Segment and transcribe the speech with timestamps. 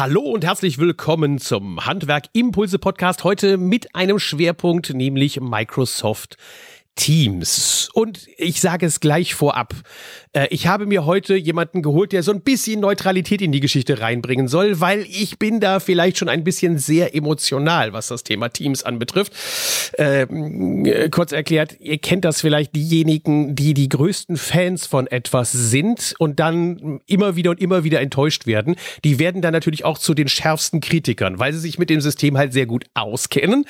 [0.00, 3.22] Hallo und herzlich willkommen zum Handwerk Impulse Podcast.
[3.22, 6.38] Heute mit einem Schwerpunkt, nämlich Microsoft
[6.96, 7.88] Teams.
[7.94, 9.74] Und ich sage es gleich vorab.
[10.32, 14.00] Äh, ich habe mir heute jemanden geholt, der so ein bisschen Neutralität in die Geschichte
[14.00, 18.50] reinbringen soll, weil ich bin da vielleicht schon ein bisschen sehr emotional, was das Thema
[18.50, 19.32] Teams anbetrifft.
[19.96, 25.52] Ähm, äh, kurz erklärt, ihr kennt das vielleicht diejenigen, die die größten Fans von etwas
[25.52, 28.76] sind und dann immer wieder und immer wieder enttäuscht werden.
[29.04, 32.36] Die werden dann natürlich auch zu den schärfsten Kritikern, weil sie sich mit dem System
[32.36, 33.64] halt sehr gut auskennen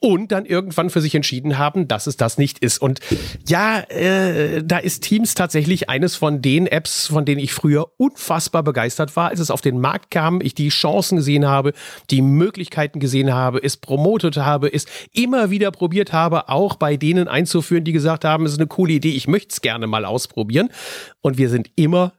[0.00, 2.78] und dann irgendwann für sich entschieden haben, dass es das nicht ist.
[2.78, 3.00] Und
[3.46, 8.62] ja, äh, da ist Teams tatsächlich eines von den Apps, von denen ich früher unfassbar
[8.62, 11.74] begeistert war, als es auf den Markt kam, ich die Chancen gesehen habe,
[12.10, 17.28] die Möglichkeiten gesehen habe, es promotet habe, es immer wieder probiert habe, auch bei denen
[17.28, 20.70] einzuführen, die gesagt haben, es ist eine coole Idee, ich möchte es gerne mal ausprobieren.
[21.20, 22.14] Und wir sind immer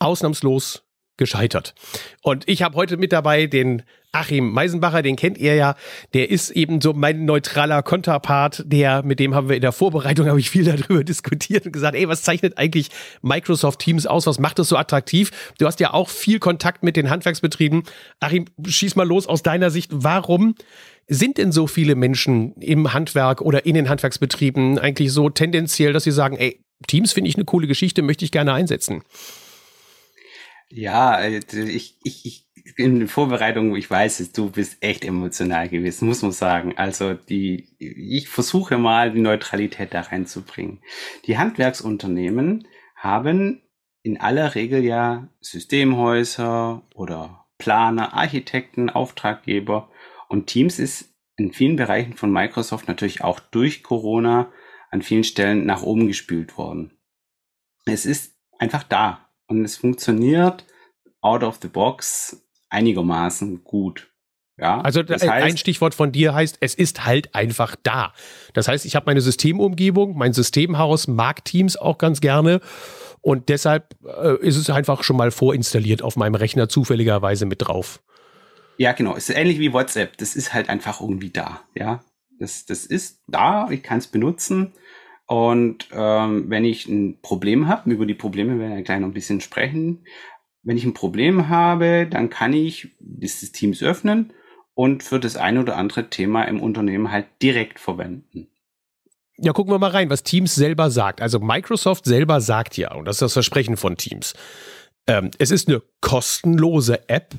[0.00, 0.82] ausnahmslos
[1.16, 1.74] gescheitert.
[2.22, 5.74] Und ich habe heute mit dabei den Achim Meisenbacher, den kennt ihr ja.
[6.14, 10.26] Der ist eben so mein neutraler Konterpart, der, mit dem haben wir in der Vorbereitung,
[10.28, 12.88] habe ich viel darüber diskutiert und gesagt, ey, was zeichnet eigentlich
[13.20, 14.26] Microsoft Teams aus?
[14.26, 15.30] Was macht das so attraktiv?
[15.58, 17.82] Du hast ja auch viel Kontakt mit den Handwerksbetrieben.
[18.20, 19.90] Achim, schieß mal los aus deiner Sicht.
[19.92, 20.54] Warum
[21.06, 26.04] sind denn so viele Menschen im Handwerk oder in den Handwerksbetrieben eigentlich so tendenziell, dass
[26.04, 29.02] sie sagen, ey, Teams finde ich eine coole Geschichte, möchte ich gerne einsetzen?
[30.70, 32.47] Ja, äh, ich, ich, ich
[32.78, 36.78] in Vorbereitung, ich weiß es, du bist echt emotional gewesen, muss man sagen.
[36.78, 40.80] Also die, ich versuche mal die Neutralität da reinzubringen.
[41.26, 43.62] Die Handwerksunternehmen haben
[44.02, 49.90] in aller Regel ja Systemhäuser oder Planer, Architekten, Auftraggeber
[50.28, 54.52] und Teams ist in vielen Bereichen von Microsoft natürlich auch durch Corona
[54.90, 56.96] an vielen Stellen nach oben gespült worden.
[57.86, 60.64] Es ist einfach da und es funktioniert
[61.20, 64.10] out of the box einigermaßen gut.
[64.60, 68.12] Ja, also das heißt, ein Stichwort von dir heißt, es ist halt einfach da.
[68.54, 72.60] Das heißt, ich habe meine Systemumgebung, mein Systemhaus mag Teams auch ganz gerne
[73.20, 78.00] und deshalb äh, ist es einfach schon mal vorinstalliert auf meinem Rechner zufälligerweise mit drauf.
[78.78, 79.16] Ja, genau.
[79.16, 80.16] Es ist ähnlich wie WhatsApp.
[80.18, 81.60] Das ist halt einfach irgendwie da.
[81.74, 82.00] Ja,
[82.38, 83.68] das, das ist da.
[83.70, 84.72] Ich kann es benutzen.
[85.26, 89.14] Und ähm, wenn ich ein Problem habe, über die Probleme werden wir gleich noch ein
[89.14, 90.04] bisschen sprechen.
[90.62, 94.32] Wenn ich ein Problem habe, dann kann ich das Teams öffnen
[94.74, 98.48] und für das eine oder andere Thema im Unternehmen halt direkt verwenden.
[99.36, 101.20] Ja, gucken wir mal rein, was Teams selber sagt.
[101.20, 104.34] Also Microsoft selber sagt ja, und das ist das Versprechen von Teams,
[105.06, 107.34] ähm, es ist eine kostenlose App,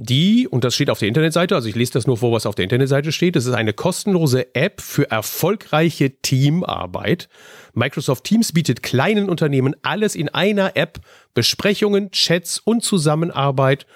[0.00, 2.54] die, und das steht auf der Internetseite, also ich lese das nur vor, was auf
[2.54, 7.28] der Internetseite steht, es ist eine kostenlose App für erfolgreiche Teamarbeit.
[7.74, 11.00] Microsoft Teams bietet kleinen Unternehmen alles in einer App,
[11.34, 13.86] Besprechungen, Chats und Zusammenarbeit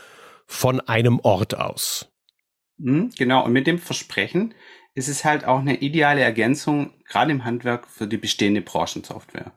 [0.46, 2.08] von einem Ort aus.
[2.78, 4.54] Mhm, genau, und mit dem Versprechen
[4.94, 9.52] ist es halt auch eine ideale Ergänzung, gerade im Handwerk, für die bestehende Branchensoftware.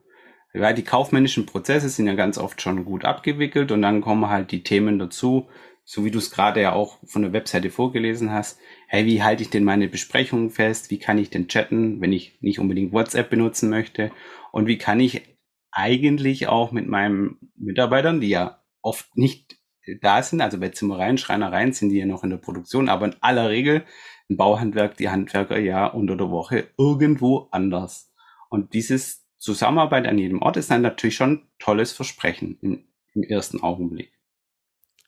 [0.53, 4.51] Weil die kaufmännischen Prozesse sind ja ganz oft schon gut abgewickelt und dann kommen halt
[4.51, 5.49] die Themen dazu,
[5.85, 9.43] so wie du es gerade ja auch von der Webseite vorgelesen hast, hey, wie halte
[9.43, 10.89] ich denn meine Besprechungen fest?
[10.89, 14.11] Wie kann ich denn chatten, wenn ich nicht unbedingt WhatsApp benutzen möchte?
[14.51, 15.21] Und wie kann ich
[15.71, 19.57] eigentlich auch mit meinen Mitarbeitern, die ja oft nicht
[20.01, 23.15] da sind, also bei Zimmereien, Schreinereien sind die ja noch in der Produktion, aber in
[23.21, 23.85] aller Regel
[24.27, 28.11] im Bauhandwerk die Handwerker ja unter der Woche irgendwo anders.
[28.49, 33.61] Und dieses Zusammenarbeit an jedem Ort ist dann natürlich schon tolles Versprechen im, im ersten
[33.61, 34.14] Augenblick.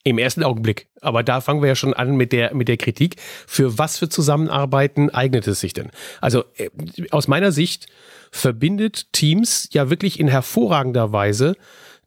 [0.07, 0.87] Im ersten Augenblick.
[1.01, 3.17] Aber da fangen wir ja schon an mit der, mit der Kritik.
[3.45, 5.91] Für was für Zusammenarbeiten eignet es sich denn?
[6.21, 6.69] Also äh,
[7.11, 7.87] aus meiner Sicht
[8.31, 11.55] verbindet Teams ja wirklich in hervorragender Weise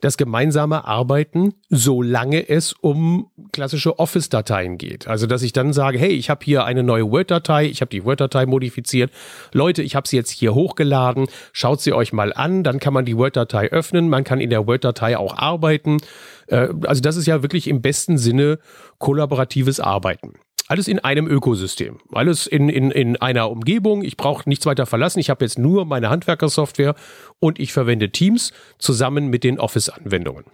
[0.01, 5.09] das gemeinsame Arbeiten, solange es um klassische Office-Dateien geht.
[5.09, 8.05] Also, dass ich dann sage, hey, ich habe hier eine neue Word-Datei, ich habe die
[8.05, 9.11] Word-Datei modifiziert.
[9.53, 13.05] Leute, ich habe sie jetzt hier hochgeladen, schaut sie euch mal an, dann kann man
[13.05, 15.99] die Word-Datei öffnen, man kann in der Word-Datei auch arbeiten.
[16.47, 18.59] Äh, also, das ist ja wirklich im besten Sinne
[18.99, 20.35] kollaboratives Arbeiten.
[20.71, 21.99] Alles in einem Ökosystem.
[22.13, 24.05] Alles in, in, in einer Umgebung.
[24.05, 25.19] Ich brauche nichts weiter verlassen.
[25.19, 26.95] Ich habe jetzt nur meine Handwerkersoftware
[27.41, 30.45] und ich verwende Teams zusammen mit den Office-Anwendungen.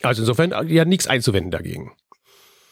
[0.00, 1.92] Also insofern ja nichts einzuwenden dagegen.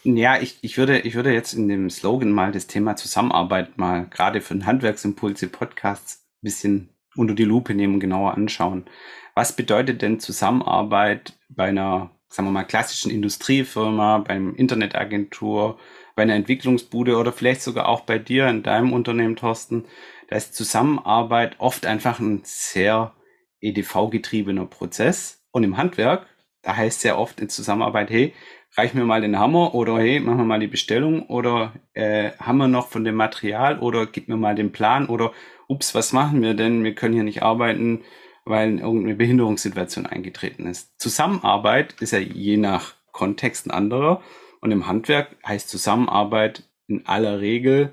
[0.05, 4.06] Ja, ich, ich, würde, ich würde jetzt in dem Slogan mal das Thema Zusammenarbeit mal
[4.06, 8.87] gerade für den Handwerksimpulse Podcasts ein bisschen unter die Lupe nehmen genauer anschauen.
[9.35, 15.79] Was bedeutet denn Zusammenarbeit bei einer, sagen wir mal, klassischen Industriefirma, beim Internetagentur,
[16.15, 19.85] bei einer Entwicklungsbude oder vielleicht sogar auch bei dir in deinem Unternehmen, Thorsten,
[20.29, 23.13] da ist Zusammenarbeit oft einfach ein sehr
[23.61, 25.45] EDV-getriebener Prozess.
[25.51, 26.27] Und im Handwerk,
[26.63, 28.35] da heißt sehr oft in Zusammenarbeit, hey,
[28.77, 32.59] reich mir mal den Hammer oder hey, machen wir mal die Bestellung oder äh, haben
[32.59, 35.33] wir noch von dem Material oder gib mir mal den Plan oder
[35.69, 36.85] ups, was machen wir denn?
[36.85, 38.03] Wir können hier nicht arbeiten,
[38.45, 41.01] weil irgendeine Behinderungssituation eingetreten ist.
[41.01, 44.23] Zusammenarbeit ist ja je nach Kontext ein anderer
[44.65, 47.93] und im Handwerk heißt Zusammenarbeit in aller Regel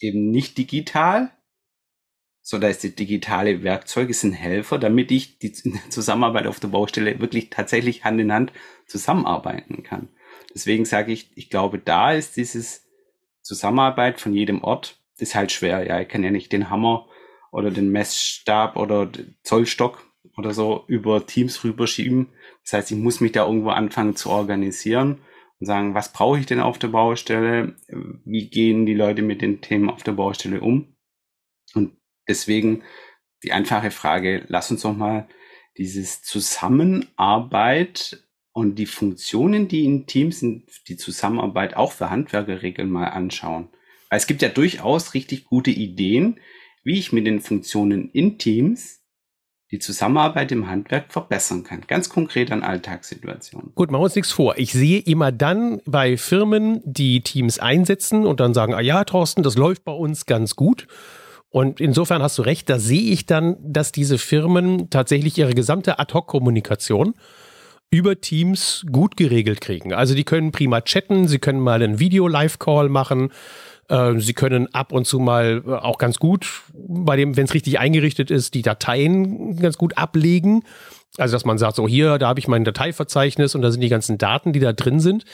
[0.00, 1.30] eben nicht digital,
[2.42, 5.52] so da ist die digitale Werkzeuge sind Helfer, damit ich die
[5.90, 8.52] Zusammenarbeit auf der Baustelle wirklich tatsächlich Hand in Hand
[8.88, 10.08] zusammenarbeiten kann.
[10.52, 12.88] Deswegen sage ich, ich glaube, da ist dieses
[13.40, 15.86] Zusammenarbeit von jedem Ort, ist halt schwer.
[15.86, 17.06] Ja, ich kann ja nicht den Hammer
[17.52, 20.04] oder den Messstab oder den Zollstock
[20.36, 22.30] oder so über Teams rüberschieben.
[22.64, 25.20] Das heißt, ich muss mich da irgendwo anfangen zu organisieren
[25.60, 27.76] und sagen, was brauche ich denn auf der Baustelle?
[28.24, 30.96] Wie gehen die Leute mit den Themen auf der Baustelle um?
[31.74, 31.96] Und
[32.28, 32.82] deswegen
[33.42, 35.28] die einfache Frage, lass uns doch mal
[35.76, 43.08] dieses Zusammenarbeit und die Funktionen, die in Teams sind, die Zusammenarbeit auch für Handwerkerregeln mal
[43.08, 43.68] anschauen.
[44.08, 46.38] Weil es gibt ja durchaus richtig gute Ideen,
[46.84, 49.03] wie ich mit den Funktionen in Teams
[49.74, 51.82] die Zusammenarbeit im Handwerk verbessern kann.
[51.88, 53.72] Ganz konkret an Alltagssituationen.
[53.74, 54.56] Gut, machen wir uns nichts vor.
[54.56, 59.42] Ich sehe immer dann bei Firmen, die Teams einsetzen und dann sagen, ah ja, Thorsten,
[59.42, 60.86] das läuft bei uns ganz gut.
[61.50, 65.98] Und insofern hast du recht, da sehe ich dann, dass diese Firmen tatsächlich ihre gesamte
[65.98, 67.14] Ad-Hoc-Kommunikation
[67.90, 69.92] über Teams gut geregelt kriegen.
[69.92, 73.30] Also die können prima chatten, sie können mal einen Video-Live-Call machen,
[73.88, 77.54] äh, sie können ab und zu mal äh, auch ganz gut, bei dem, wenn es
[77.54, 80.62] richtig eingerichtet ist, die Dateien ganz gut ablegen.
[81.16, 83.88] Also dass man sagt, so hier, da habe ich mein Dateiverzeichnis und da sind die
[83.88, 85.24] ganzen Daten, die da drin sind.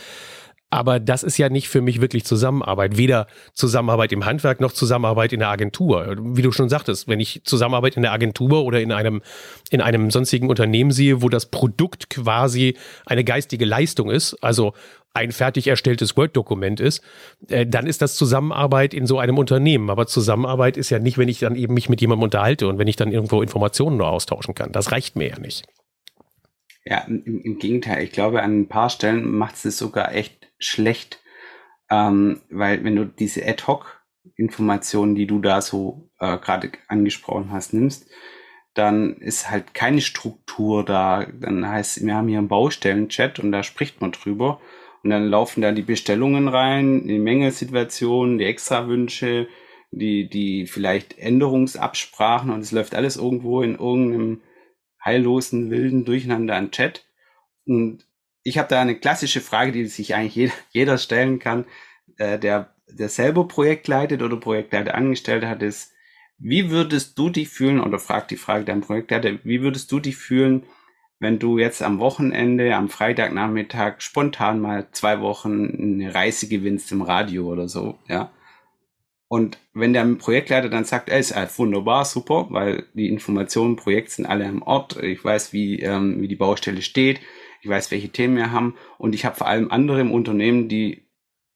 [0.73, 2.97] Aber das ist ja nicht für mich wirklich Zusammenarbeit.
[2.97, 6.14] Weder Zusammenarbeit im Handwerk noch Zusammenarbeit in der Agentur.
[6.20, 9.20] Wie du schon sagtest, wenn ich Zusammenarbeit in der Agentur oder in einem,
[9.70, 14.73] in einem sonstigen Unternehmen sehe, wo das Produkt quasi eine geistige Leistung ist, also
[15.12, 17.03] ein fertig erstelltes Word-Dokument ist,
[17.49, 19.91] äh, dann ist das Zusammenarbeit in so einem Unternehmen.
[19.91, 22.89] Aber Zusammenarbeit ist ja nicht, wenn ich dann eben mich mit jemandem unterhalte und wenn
[22.89, 24.73] ich dann irgendwo Informationen nur austauschen kann.
[24.73, 25.67] Das reicht mir ja nicht.
[26.85, 28.05] Ja, im, im Gegenteil.
[28.05, 31.21] Ich glaube, an ein paar Stellen macht es sogar echt schlecht,
[31.91, 38.09] ähm, weil wenn du diese Ad-Hoc-Informationen, die du da so äh, gerade angesprochen hast, nimmst,
[38.75, 41.27] dann ist halt keine Struktur da.
[41.33, 44.61] Dann heißt, wir haben hier einen Baustellen-Chat und da spricht man drüber.
[45.02, 49.49] Und dann laufen da die Bestellungen rein, die Mängelsituationen, die Extrawünsche,
[49.91, 54.43] die, die vielleicht Änderungsabsprachen und es läuft alles irgendwo in irgendeinem
[55.05, 57.06] heillosen, wilden Durcheinander an Chat.
[57.67, 58.06] Und
[58.43, 61.64] ich habe da eine klassische Frage, die sich eigentlich jeder, jeder stellen kann,
[62.19, 65.93] äh, der, der selber Projekt leitet oder Projektleiter angestellt hat, ist,
[66.38, 70.17] wie würdest du dich fühlen, oder fragt die Frage deinem Projektleiter, wie würdest du dich
[70.17, 70.64] fühlen,
[71.20, 77.02] wenn du jetzt am Wochenende, am Freitagnachmittag spontan mal zwei Wochen eine Reise gewinnst im
[77.02, 78.32] Radio oder so, ja?
[79.28, 84.11] Und wenn der Projektleiter dann sagt, ey, ist halt wunderbar, super, weil die Informationen, Projekt
[84.11, 87.20] sind alle am Ort, ich weiß, wie, ähm, wie die Baustelle steht,
[87.62, 91.06] ich weiß, welche Themen wir haben und ich habe vor allem andere im Unternehmen, die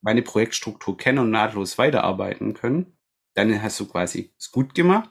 [0.02, 2.96] meine Projektstruktur kennen und nahtlos weiterarbeiten können,
[3.34, 5.10] dann hast du quasi es gut gemacht.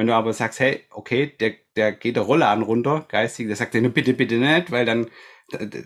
[0.00, 3.74] Wenn du aber sagst, hey, okay, der, der geht der Rollladen runter, geistig, der sagt
[3.74, 5.10] dir bitte, bitte nicht, weil dann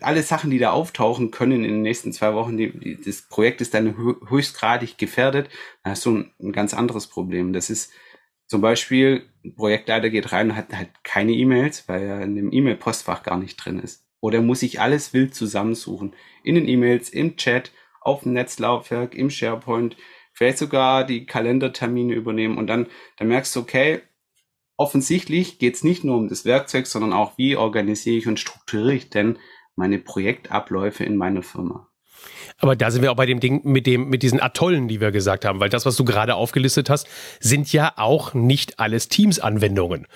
[0.03, 3.61] alle Sachen, die da auftauchen können in den nächsten zwei Wochen, die, die, das Projekt
[3.61, 3.97] ist dann
[4.29, 5.49] höchstgradig gefährdet,
[5.83, 7.53] dann hast du ein, ein ganz anderes Problem.
[7.53, 7.93] Das ist
[8.47, 12.53] zum Beispiel, ein Projektleiter geht rein und hat halt keine E-Mails, weil er in dem
[12.53, 14.07] E-Mail-Postfach gar nicht drin ist.
[14.21, 16.15] Oder muss ich alles wild zusammensuchen?
[16.45, 19.97] In den E-Mails, im Chat, auf dem Netzlaufwerk, im SharePoint,
[20.35, 22.87] vielleicht sogar die Kalendertermine übernehmen und dann,
[23.17, 24.03] dann merkst du, okay,
[24.77, 28.95] offensichtlich geht es nicht nur um das Werkzeug, sondern auch, wie organisiere ich und strukturiere
[28.95, 29.39] ich denn
[29.77, 31.89] meine Projektabläufe in meiner Firma.
[32.59, 35.11] Aber da sind wir auch bei dem Ding mit dem, mit diesen Atollen, die wir
[35.11, 37.09] gesagt haben, weil das, was du gerade aufgelistet hast,
[37.41, 40.07] sind ja auch nicht alles Teams-Anwendungen,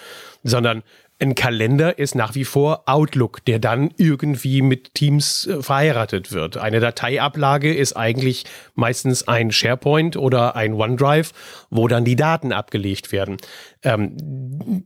[0.43, 0.83] sondern
[1.21, 6.57] ein Kalender ist nach wie vor Outlook, der dann irgendwie mit Teams äh, verheiratet wird.
[6.57, 8.45] Eine Dateiablage ist eigentlich
[8.75, 11.33] meistens ein SharePoint oder ein OneDrive,
[11.71, 13.39] wo dann die Daten abgelegt werden.
[13.83, 14.13] Ähm,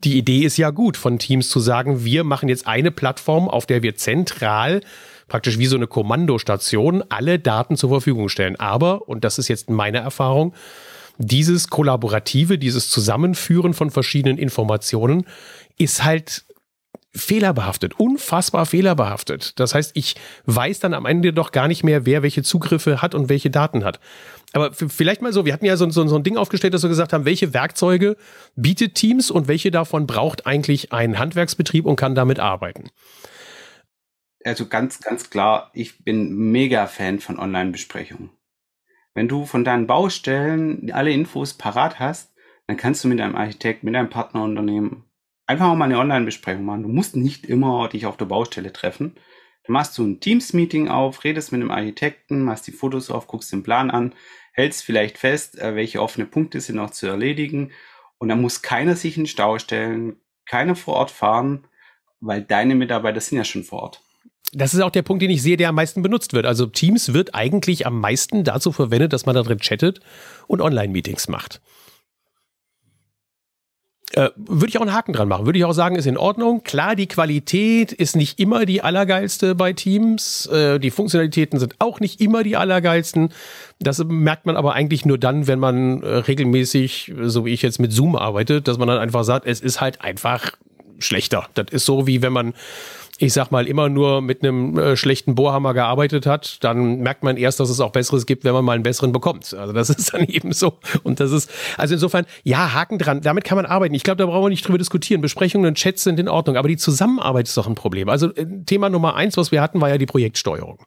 [0.04, 3.66] die Idee ist ja gut, von Teams zu sagen, wir machen jetzt eine Plattform, auf
[3.66, 4.80] der wir zentral
[5.28, 8.56] praktisch wie so eine Kommandostation alle Daten zur Verfügung stellen.
[8.56, 10.52] Aber, und das ist jetzt meine Erfahrung,
[11.19, 15.26] dieses Kollaborative, dieses Zusammenführen von verschiedenen Informationen
[15.78, 16.45] ist halt
[17.14, 19.59] fehlerbehaftet, unfassbar fehlerbehaftet.
[19.61, 20.16] Das heißt, ich
[20.47, 23.85] weiß dann am Ende doch gar nicht mehr, wer welche Zugriffe hat und welche Daten
[23.85, 24.00] hat.
[24.54, 26.88] Aber vielleicht mal so, wir hatten ja so, so, so ein Ding aufgestellt, dass wir
[26.88, 28.16] gesagt haben, welche Werkzeuge
[28.57, 32.90] bietet Teams und welche davon braucht eigentlich ein Handwerksbetrieb und kann damit arbeiten.
[34.45, 38.31] also ganz, ganz klar, ich bin mega Fan von Online-Besprechungen.
[39.14, 42.35] Wenn du von deinen Baustellen alle Infos parat hast,
[42.66, 45.04] dann kannst du mit deinem Architekt, mit deinem Partnerunternehmen
[45.47, 46.83] einfach auch mal eine Online-Besprechung machen.
[46.85, 49.16] Du musst nicht immer dich auf der Baustelle treffen.
[49.64, 53.52] Dann machst du ein Teams-Meeting auf, redest mit dem Architekten, machst die Fotos auf, guckst
[53.52, 54.14] den Plan an,
[54.52, 57.73] hältst vielleicht fest, äh, welche offene Punkte sind noch zu erledigen.
[58.19, 60.16] Und dann muss keiner sich in den Stau stellen,
[60.47, 61.66] keiner vor Ort fahren,
[62.21, 64.02] weil deine Mitarbeiter sind ja schon vor Ort.
[64.52, 66.44] Das ist auch der Punkt, den ich sehe, der am meisten benutzt wird.
[66.44, 70.00] Also Teams wird eigentlich am meisten dazu verwendet, dass man da drin chattet
[70.47, 71.61] und Online-Meetings macht.
[74.14, 75.47] Äh, würde ich auch einen Haken dran machen.
[75.47, 76.62] Würde ich auch sagen, ist in Ordnung.
[76.64, 80.47] Klar, die Qualität ist nicht immer die allergeilste bei Teams.
[80.47, 83.32] Äh, die Funktionalitäten sind auch nicht immer die allergeilsten.
[83.80, 87.80] Das merkt man aber eigentlich nur dann, wenn man äh, regelmäßig, so wie ich jetzt
[87.80, 90.52] mit Zoom arbeitet, dass man dann einfach sagt, es ist halt einfach
[90.99, 91.49] schlechter.
[91.54, 92.52] Das ist so, wie wenn man
[93.19, 97.37] ich sag mal, immer nur mit einem äh, schlechten Bohrhammer gearbeitet hat, dann merkt man
[97.37, 99.52] erst, dass es auch Besseres gibt, wenn man mal einen besseren bekommt.
[99.54, 100.78] Also das ist dann eben so.
[101.02, 103.95] Und das ist, also insofern, ja, Haken dran, damit kann man arbeiten.
[103.95, 105.21] Ich glaube, da brauchen wir nicht drüber diskutieren.
[105.21, 108.09] Besprechungen und Chats sind in Ordnung, aber die Zusammenarbeit ist doch ein Problem.
[108.09, 110.85] Also äh, Thema Nummer eins, was wir hatten, war ja die Projektsteuerung.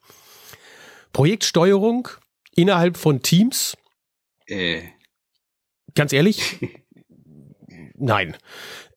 [1.14, 2.08] Projektsteuerung
[2.56, 3.78] innerhalb von Teams.
[4.48, 4.82] Äh.
[5.94, 6.60] Ganz ehrlich?
[7.98, 8.36] Nein.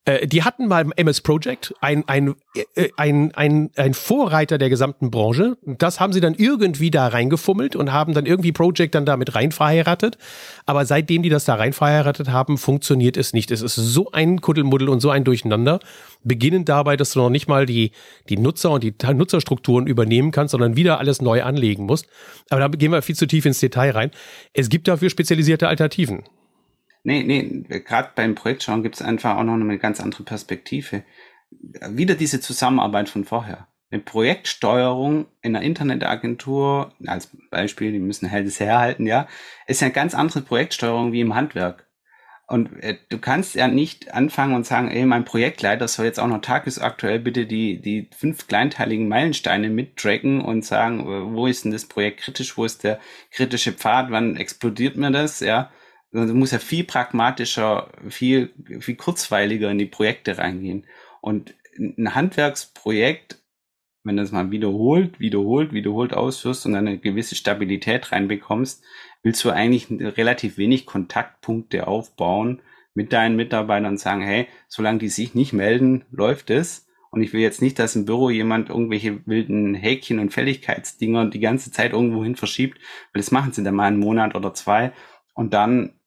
[0.09, 2.35] Äh, die hatten mal MS Project ein, ein,
[2.75, 5.59] äh, ein, ein, ein Vorreiter der gesamten Branche.
[5.67, 9.53] Das haben sie dann irgendwie da reingefummelt und haben dann irgendwie Project dann damit rein
[9.53, 10.17] verheiratet.
[10.65, 13.51] Aber seitdem die das da rein verheiratet haben, funktioniert es nicht.
[13.51, 15.79] Es ist so ein Kuddelmuddel und so ein Durcheinander.
[16.25, 17.93] Beginnend dabei, dass du noch nicht mal die,
[18.31, 22.07] die Nutzer und die Nutzerstrukturen übernehmen kannst, sondern wieder alles neu anlegen musst.
[22.49, 24.11] Aber da gehen wir viel zu tief ins Detail rein.
[24.55, 26.25] Es gibt dafür spezialisierte Alternativen.
[27.03, 31.05] Nee, nee, gerade beim Projektschauen gibt es einfach auch noch eine ganz andere Perspektive.
[31.51, 33.69] Wieder diese Zusammenarbeit von vorher.
[33.91, 39.27] Eine Projektsteuerung in einer Internetagentur, als Beispiel, die müssen halt herhalten, ja,
[39.67, 41.89] ist eine ganz andere Projektsteuerung wie im Handwerk.
[42.49, 46.27] Und äh, du kannst ja nicht anfangen und sagen, ey, mein Projektleiter soll jetzt auch
[46.27, 51.85] noch tagesaktuell bitte die, die fünf kleinteiligen Meilensteine mittracken und sagen, wo ist denn das
[51.85, 53.01] Projekt kritisch, wo ist der
[53.31, 55.71] kritische Pfad, wann explodiert mir das, ja.
[56.11, 60.87] Du musst ja viel pragmatischer, viel, viel kurzweiliger in die Projekte reingehen.
[61.21, 63.43] Und ein Handwerksprojekt,
[64.05, 68.83] wenn du es mal wiederholt, wiederholt, wiederholt ausführst und eine gewisse Stabilität reinbekommst,
[69.23, 72.63] willst du eigentlich relativ wenig Kontaktpunkte aufbauen
[72.95, 76.87] mit deinen Mitarbeitern und sagen, hey, solange die sich nicht melden, läuft es.
[77.11, 81.41] Und ich will jetzt nicht, dass im Büro jemand irgendwelche wilden Häkchen und Fälligkeitsdinger die
[81.41, 82.79] ganze Zeit irgendwo hin verschiebt,
[83.13, 84.93] weil das machen sie dann mal einen Monat oder zwei.
[85.35, 85.98] Und dann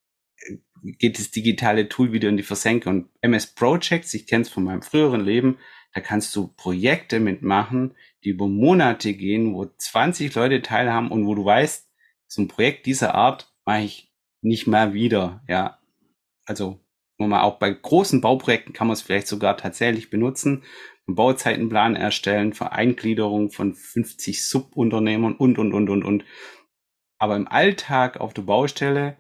[0.83, 2.89] geht das digitale Tool wieder in die Versenke.
[2.89, 5.57] Und MS Projects, ich kenne es von meinem früheren Leben,
[5.93, 11.36] da kannst du Projekte mitmachen, die über Monate gehen, wo 20 Leute teilhaben und wo
[11.36, 11.89] du weißt,
[12.27, 15.43] so ein Projekt dieser Art mache ich nicht mehr wieder.
[15.48, 15.79] Ja,
[16.45, 16.79] also
[17.17, 20.63] mal auch bei großen Bauprojekten kann man es vielleicht sogar tatsächlich benutzen.
[21.07, 26.25] Einen Bauzeitenplan erstellen, Vereingliederung von 50 Subunternehmern und, und, und, und, und.
[27.17, 29.17] Aber im Alltag auf der Baustelle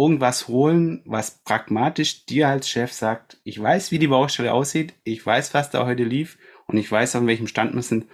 [0.00, 5.24] irgendwas holen, was pragmatisch dir als Chef sagt, ich weiß, wie die Baustelle aussieht, ich
[5.24, 8.06] weiß, was da heute lief und ich weiß, an welchem Stand wir sind,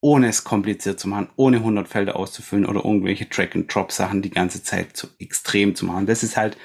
[0.00, 4.96] ohne es kompliziert zu machen, ohne 100 Felder auszufüllen oder irgendwelche Track-and-Drop-Sachen die ganze Zeit
[4.96, 6.06] zu extrem zu machen.
[6.06, 6.56] Das ist halt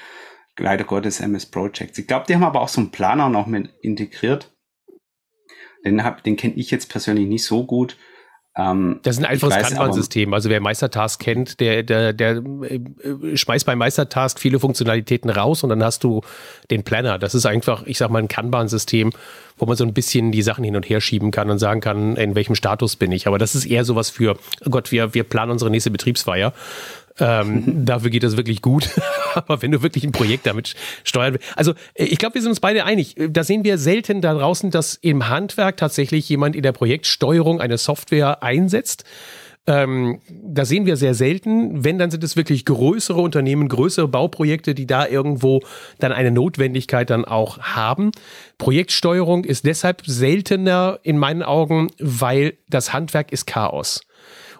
[0.58, 1.98] leider Gottes MS Projects.
[1.98, 4.56] Ich glaube, die haben aber auch so einen Planer noch mit integriert.
[5.84, 7.98] Den, den kenne ich jetzt persönlich nicht so gut.
[8.58, 10.34] Ähm, das ist ein einfaches Kanban-System.
[10.34, 15.70] Also wer Meistertask kennt, der, der, der äh, schmeißt bei Meistertask viele Funktionalitäten raus und
[15.70, 16.22] dann hast du
[16.70, 17.18] den Planner.
[17.18, 19.12] Das ist einfach, ich sag mal, ein Kanban-System,
[19.58, 22.18] wo man so ein bisschen die Sachen hin und her schieben kann und sagen kann,
[22.18, 23.26] in welchem Status bin ich.
[23.26, 26.54] Aber das ist eher sowas für, oh Gott, wir, wir planen unsere nächste Betriebsfeier.
[27.22, 28.90] Ähm, dafür geht das wirklich gut.
[29.36, 31.58] Aber wenn du wirklich ein Projekt damit steuern willst.
[31.58, 33.16] Also, äh, ich glaube, wir sind uns beide einig.
[33.30, 37.78] Da sehen wir selten da draußen, dass im Handwerk tatsächlich jemand in der Projektsteuerung eine
[37.78, 39.06] Software einsetzt.
[39.68, 41.84] Ähm, da sehen wir sehr selten.
[41.84, 45.62] Wenn, dann sind es wirklich größere Unternehmen, größere Bauprojekte, die da irgendwo
[46.00, 48.12] dann eine Notwendigkeit dann auch haben.
[48.58, 54.02] Projektsteuerung ist deshalb seltener in meinen Augen, weil das Handwerk ist Chaos.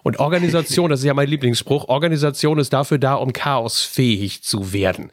[0.02, 5.10] Und Organisation, das ist ja mein Lieblingsspruch, Organisation ist dafür da, um chaosfähig zu werden.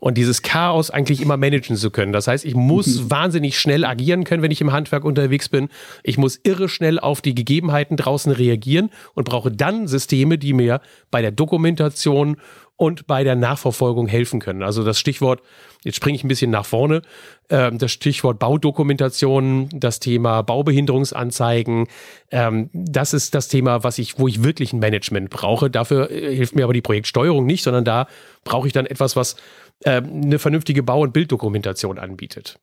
[0.00, 2.12] Und dieses Chaos eigentlich immer managen zu können.
[2.12, 3.10] Das heißt, ich muss mhm.
[3.10, 5.68] wahnsinnig schnell agieren können, wenn ich im Handwerk unterwegs bin.
[6.02, 10.80] Ich muss irre schnell auf die Gegebenheiten draußen reagieren und brauche dann Systeme, die mir
[11.10, 12.36] bei der Dokumentation
[12.76, 14.62] und bei der Nachverfolgung helfen können.
[14.62, 15.42] Also das Stichwort,
[15.84, 17.02] jetzt springe ich ein bisschen nach vorne,
[17.48, 21.86] äh, das Stichwort Baudokumentation, das Thema Baubehinderungsanzeigen,
[22.30, 25.70] ähm, das ist das Thema, was ich, wo ich wirklich ein Management brauche.
[25.70, 28.08] Dafür äh, hilft mir aber die Projektsteuerung nicht, sondern da
[28.44, 29.36] brauche ich dann etwas, was
[29.84, 32.58] äh, eine vernünftige Bau- und Bilddokumentation anbietet.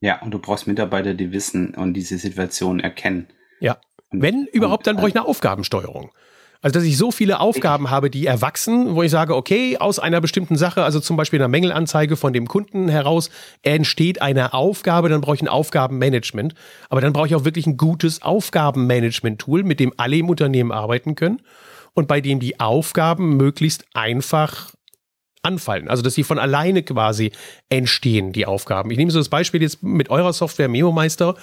[0.00, 3.28] Ja, und du brauchst Mitarbeiter, die wissen und diese Situation erkennen.
[3.60, 3.78] Ja.
[4.10, 6.10] Wenn überhaupt, dann brauche ich eine Aufgabensteuerung.
[6.62, 10.20] Also, dass ich so viele Aufgaben habe, die erwachsen, wo ich sage, okay, aus einer
[10.20, 13.30] bestimmten Sache, also zum Beispiel einer Mängelanzeige von dem Kunden heraus,
[13.62, 16.54] entsteht eine Aufgabe, dann brauche ich ein Aufgabenmanagement.
[16.90, 21.14] Aber dann brauche ich auch wirklich ein gutes Aufgabenmanagement-Tool, mit dem alle im Unternehmen arbeiten
[21.14, 21.40] können
[21.94, 24.72] und bei dem die Aufgaben möglichst einfach
[25.42, 25.88] anfallen.
[25.88, 27.32] Also, dass sie von alleine quasi
[27.70, 28.90] entstehen, die Aufgaben.
[28.90, 31.36] Ich nehme so das Beispiel jetzt mit eurer Software Memo Meister.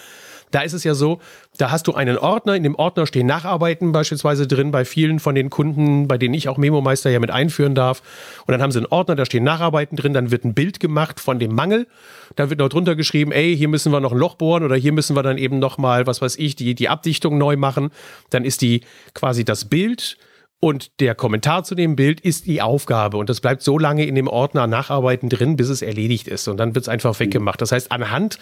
[0.52, 1.20] Da ist es ja so,
[1.58, 5.36] da hast du einen Ordner, in dem Ordner stehen Nacharbeiten beispielsweise drin, bei vielen von
[5.36, 8.02] den Kunden, bei denen ich auch Memo Meister ja mit einführen darf.
[8.46, 11.20] Und dann haben sie einen Ordner, da stehen Nacharbeiten drin, dann wird ein Bild gemacht
[11.20, 11.88] von dem Mangel.
[12.36, 14.94] Da wird noch drunter geschrieben, ey, hier müssen wir noch ein Loch bohren oder hier
[14.94, 17.90] müssen wir dann eben noch mal, was weiß ich, die, die Abdichtung neu machen.
[18.30, 18.82] Dann ist die
[19.14, 20.18] quasi das Bild
[20.60, 23.18] und der Kommentar zu dem Bild ist die Aufgabe.
[23.18, 26.48] Und das bleibt so lange in dem Ordner Nacharbeiten drin, bis es erledigt ist.
[26.48, 27.62] Und dann wird es einfach weggemacht.
[27.62, 28.40] Das heißt, anhand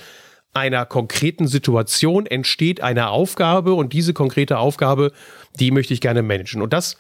[0.53, 5.11] einer konkreten Situation entsteht eine Aufgabe und diese konkrete Aufgabe,
[5.59, 6.61] die möchte ich gerne managen.
[6.61, 6.97] Und das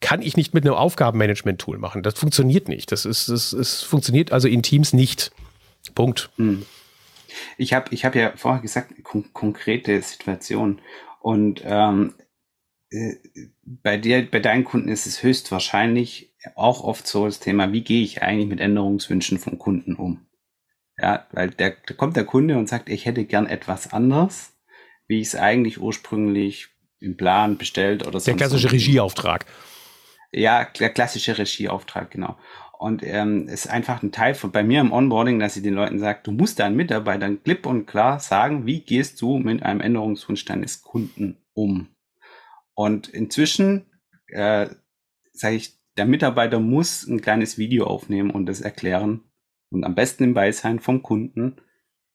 [0.00, 2.02] kann ich nicht mit einem Aufgabenmanagement-Tool machen.
[2.02, 2.92] Das funktioniert nicht.
[2.92, 5.32] Das ist, es, es funktioniert also in Teams nicht.
[5.94, 6.30] Punkt.
[6.36, 6.64] Hm.
[7.56, 10.80] Ich habe ich hab ja vorher gesagt, kon konkrete Situation.
[11.20, 12.14] Und ähm,
[12.90, 13.14] äh,
[13.64, 18.02] bei dir, bei deinen Kunden ist es höchstwahrscheinlich auch oft so das Thema, wie gehe
[18.02, 20.26] ich eigentlich mit Änderungswünschen vom Kunden um?
[20.98, 24.52] Ja, weil der, da kommt der Kunde und sagt, ich hätte gern etwas anderes,
[25.08, 26.68] wie ich es eigentlich ursprünglich
[27.00, 28.26] im Plan bestellt oder so.
[28.26, 28.72] Der klassische so.
[28.72, 29.46] Regieauftrag.
[30.32, 32.38] Ja, der klassische Regieauftrag, genau.
[32.78, 35.98] Und ähm, ist einfach ein Teil von bei mir im Onboarding, dass ich den Leuten
[35.98, 40.44] sage, du musst deinen Mitarbeitern klipp und klar sagen, wie gehst du mit einem Änderungswunsch
[40.44, 41.88] deines Kunden um.
[42.74, 43.86] Und inzwischen
[44.28, 44.68] äh,
[45.32, 49.22] sage ich, der Mitarbeiter muss ein kleines Video aufnehmen und das erklären,
[49.72, 51.56] und am besten im Beisein vom Kunden,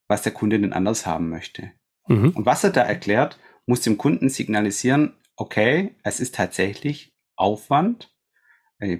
[0.06, 1.72] was der Kunde denn anders haben möchte.
[2.06, 2.30] Mhm.
[2.30, 8.14] Und was er da erklärt, muss dem Kunden signalisieren, okay, es ist tatsächlich Aufwand.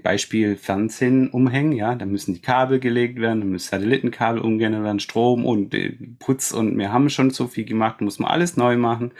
[0.02, 4.98] Beispiel Fernsehen umhängen, ja, da müssen die Kabel gelegt werden, da müssen Satellitenkabel umgehen werden,
[4.98, 8.76] Strom und äh, Putz und wir haben schon so viel gemacht, muss man alles neu
[8.76, 9.12] machen.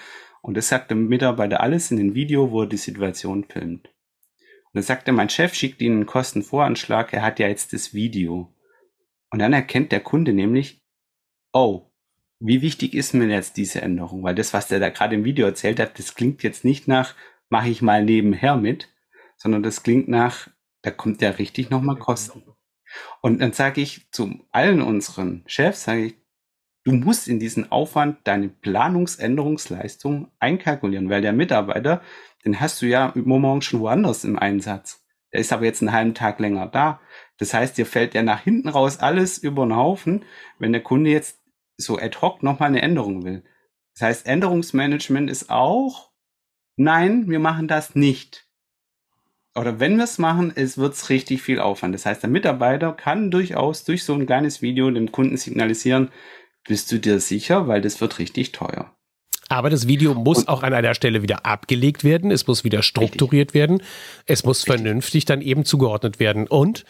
[0.42, 3.86] Und das sagt der Mitarbeiter alles in dem Video, wo er die Situation filmt.
[3.86, 7.94] Und dann sagt er, mein Chef schickt Ihnen einen Kostenvoranschlag, er hat ja jetzt das
[7.94, 8.52] Video.
[9.30, 10.82] Und dann erkennt der Kunde nämlich,
[11.52, 11.90] oh,
[12.40, 14.22] wie wichtig ist mir jetzt diese Änderung?
[14.22, 17.14] Weil das, was der da gerade im Video erzählt hat, das klingt jetzt nicht nach,
[17.48, 18.88] mache ich mal nebenher mit,
[19.36, 20.48] sondern das klingt nach,
[20.82, 22.44] da kommt ja richtig nochmal Kosten.
[23.20, 26.14] Und dann sage ich zu allen unseren Chefs, sage ich,
[26.84, 32.02] du musst in diesen Aufwand deine Planungsänderungsleistung einkalkulieren, weil der Mitarbeiter,
[32.44, 35.04] den hast du ja morgen schon woanders im Einsatz.
[35.32, 37.00] Der ist aber jetzt einen halben Tag länger da.
[37.38, 40.24] Das heißt, dir fällt ja nach hinten raus alles über den Haufen,
[40.58, 41.38] wenn der Kunde jetzt
[41.76, 43.44] so ad hoc nochmal eine Änderung will.
[43.94, 46.10] Das heißt, Änderungsmanagement ist auch,
[46.76, 48.46] nein, wir machen das nicht.
[49.54, 51.94] Oder wenn wir es machen, es wird richtig viel Aufwand.
[51.94, 56.10] Das heißt, der Mitarbeiter kann durchaus durch so ein kleines Video dem Kunden signalisieren,
[56.66, 58.94] bist du dir sicher, weil das wird richtig teuer.
[59.48, 62.30] Aber das Video muss und, auch an einer Stelle wieder abgelegt werden.
[62.30, 63.54] Es muss wieder strukturiert richtig.
[63.54, 63.82] werden.
[64.26, 64.82] Es muss richtig.
[64.82, 66.46] vernünftig dann eben zugeordnet werden.
[66.46, 66.84] Und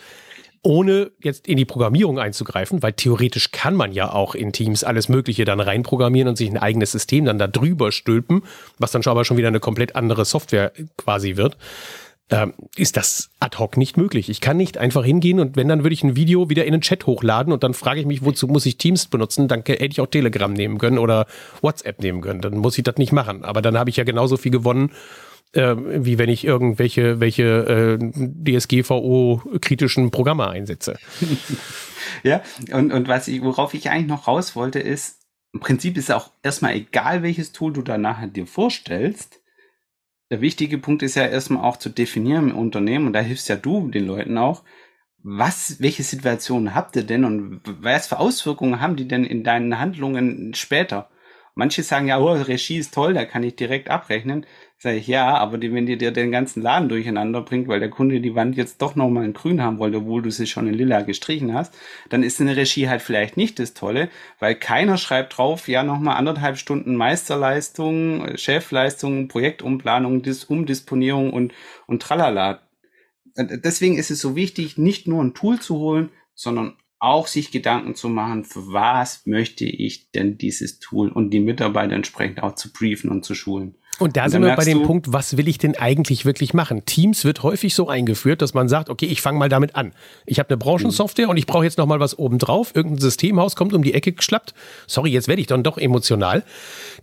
[0.62, 5.08] ohne jetzt in die Programmierung einzugreifen, weil theoretisch kann man ja auch in Teams alles
[5.08, 8.42] Mögliche dann reinprogrammieren und sich ein eigenes System dann da drüber stülpen,
[8.78, 11.56] was dann schon aber schon wieder eine komplett andere Software quasi wird.
[12.30, 14.28] Ähm, ist das ad hoc nicht möglich.
[14.28, 16.82] Ich kann nicht einfach hingehen und wenn, dann würde ich ein Video wieder in den
[16.82, 19.48] Chat hochladen und dann frage ich mich, wozu muss ich Teams benutzen?
[19.48, 21.26] Dann hätte ich auch Telegram nehmen können oder
[21.62, 22.42] WhatsApp nehmen können.
[22.42, 23.44] Dann muss ich das nicht machen.
[23.44, 24.90] Aber dann habe ich ja genauso viel gewonnen,
[25.52, 30.98] äh, wie wenn ich irgendwelche welche äh, DSGVO-kritischen Programme einsetze.
[32.22, 36.12] ja, und, und was ich, worauf ich eigentlich noch raus wollte, ist, im Prinzip ist
[36.12, 39.40] auch erstmal egal, welches Tool du da nachher dir vorstellst.
[40.30, 43.56] Der wichtige Punkt ist ja erstmal auch zu definieren im Unternehmen, und da hilfst ja
[43.56, 44.62] du den Leuten auch,
[45.22, 49.78] was, welche Situationen habt ihr denn und was für Auswirkungen haben die denn in deinen
[49.78, 51.10] Handlungen später?
[51.54, 54.46] Manche sagen ja, oh, Regie ist toll, da kann ich direkt abrechnen.
[54.80, 57.90] Sag ich, ja, aber die, wenn dir dir den ganzen Laden durcheinander bringt, weil der
[57.90, 60.74] Kunde die Wand jetzt doch nochmal in grün haben wollte, obwohl du sie schon in
[60.74, 61.74] lila gestrichen hast,
[62.10, 66.16] dann ist eine Regie halt vielleicht nicht das Tolle, weil keiner schreibt drauf, ja, nochmal
[66.16, 71.52] anderthalb Stunden Meisterleistung, Chefleistung, Projektumplanung, Dis Umdisponierung und,
[71.88, 72.62] und tralala.
[73.36, 77.96] deswegen ist es so wichtig, nicht nur ein Tool zu holen, sondern auch sich Gedanken
[77.96, 82.72] zu machen, für was möchte ich denn dieses Tool und die Mitarbeiter entsprechend auch zu
[82.72, 83.74] briefen und zu schulen.
[83.98, 86.84] Und da und sind wir bei dem Punkt, was will ich denn eigentlich wirklich machen?
[86.84, 89.92] Teams wird häufig so eingeführt, dass man sagt, okay, ich fange mal damit an.
[90.24, 91.30] Ich habe eine Branchensoftware mhm.
[91.30, 92.74] und ich brauche jetzt noch mal was obendrauf.
[92.74, 94.54] Irgendein Systemhaus kommt um die Ecke geschlappt.
[94.86, 96.44] Sorry, jetzt werde ich dann doch emotional.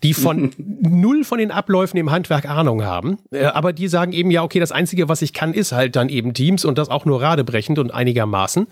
[0.03, 3.17] Die von null von den Abläufen im Handwerk Ahnung haben.
[3.31, 6.09] Äh, aber die sagen eben, ja, okay, das Einzige, was ich kann, ist halt dann
[6.09, 8.67] eben Teams und das auch nur radebrechend und einigermaßen.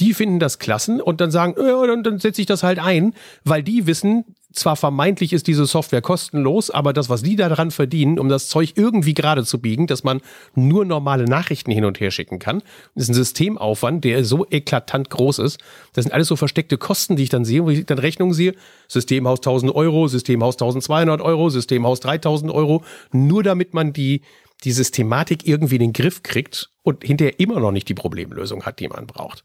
[0.00, 3.14] Die finden das klassen und dann sagen, ja, dann, dann setze ich das halt ein,
[3.44, 8.18] weil die wissen, zwar vermeintlich ist diese Software kostenlos, aber das, was die daran verdienen,
[8.18, 10.20] um das Zeug irgendwie gerade zu biegen, dass man
[10.54, 12.62] nur normale Nachrichten hin und her schicken kann,
[12.94, 15.58] ist ein Systemaufwand, der so eklatant groß ist.
[15.92, 18.54] Das sind alles so versteckte Kosten, die ich dann sehe, wo ich dann Rechnungen sehe.
[18.88, 22.82] Systemhaus 1000 Euro, Systemhaus 1200 Euro, Systemhaus 3000 Euro,
[23.12, 24.22] nur damit man die,
[24.64, 28.80] die Systematik irgendwie in den Griff kriegt und hinterher immer noch nicht die Problemlösung hat,
[28.80, 29.44] die man braucht.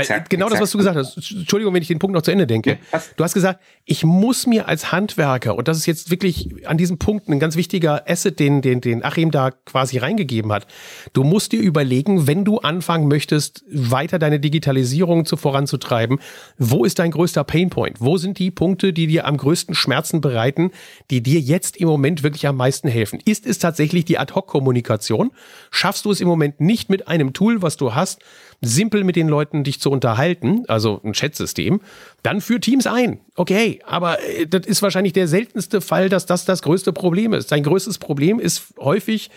[0.00, 0.60] Exakt, genau exakt.
[0.60, 1.16] das, was du gesagt hast.
[1.32, 2.78] Entschuldigung, wenn ich den Punkt noch zu Ende denke.
[2.92, 6.78] Ja, du hast gesagt, ich muss mir als Handwerker, und das ist jetzt wirklich an
[6.78, 10.66] diesem Punkt ein ganz wichtiger Asset, den, den, den Achim da quasi reingegeben hat.
[11.12, 16.18] Du musst dir überlegen, wenn du anfangen möchtest, weiter deine Digitalisierung zu voranzutreiben,
[16.58, 18.00] wo ist dein größter Painpoint?
[18.00, 20.70] Wo sind die Punkte, die dir am größten Schmerzen bereiten,
[21.10, 23.20] die dir jetzt im Moment wirklich am meisten helfen?
[23.24, 25.30] Ist es tatsächlich die Ad-Hoc-Kommunikation?
[25.70, 28.20] Schaffst du es im Moment nicht mit einem Tool, was du hast,
[28.66, 31.80] simpel mit den Leuten dich zu unterhalten, also ein Chatsystem,
[32.22, 33.20] dann führ Teams ein.
[33.36, 37.48] Okay, aber äh, das ist wahrscheinlich der seltenste Fall, dass das das größte Problem ist.
[37.48, 39.30] Sein größtes Problem ist häufig,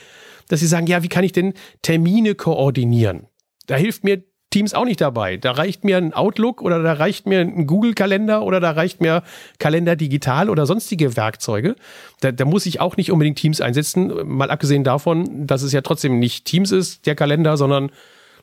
[0.47, 3.27] dass sie sagen, ja, wie kann ich denn Termine koordinieren?
[3.67, 5.35] Da hilft mir Teams auch nicht dabei.
[5.35, 9.23] Da reicht mir ein Outlook oder da reicht mir ein Google-Kalender oder da reicht mir
[9.59, 11.75] Kalender digital oder sonstige Werkzeuge.
[12.21, 15.81] Da, da, muss ich auch nicht unbedingt Teams einsetzen, mal abgesehen davon, dass es ja
[15.81, 17.91] trotzdem nicht Teams ist, der Kalender, sondern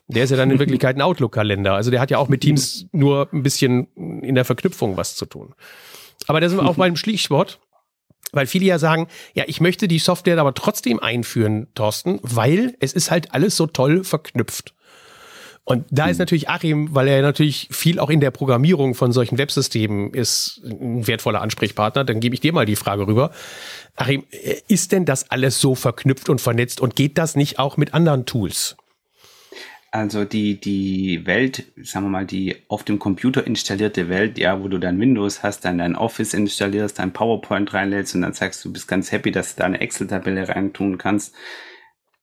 [0.07, 1.73] der ist ja dann in Wirklichkeit ein Outlook-Kalender.
[1.73, 3.87] Also der hat ja auch mit Teams nur ein bisschen
[4.21, 5.53] in der Verknüpfung was zu tun.
[6.27, 7.59] Aber da sind wir auch beim Stichwort.
[8.31, 12.91] Weil viele ja sagen, ja, ich möchte die Software aber trotzdem einführen, Thorsten, weil es
[12.91, 14.73] ist halt alles so toll verknüpft.
[15.63, 19.37] Und da ist natürlich Achim, weil er natürlich viel auch in der Programmierung von solchen
[19.37, 22.03] Websystemen ist, ein wertvoller Ansprechpartner.
[22.03, 23.31] Dann gebe ich dir mal die Frage rüber.
[23.95, 24.25] Achim,
[24.67, 28.25] ist denn das alles so verknüpft und vernetzt und geht das nicht auch mit anderen
[28.25, 28.75] Tools?
[29.95, 34.67] Also die, die Welt, sagen wir mal, die auf dem Computer installierte Welt, ja, wo
[34.67, 38.73] du dein Windows hast, dann dein Office installierst, dein PowerPoint reinlädst und dann sagst du,
[38.73, 41.33] bist ganz happy, dass du da eine Excel-Tabelle reintun kannst.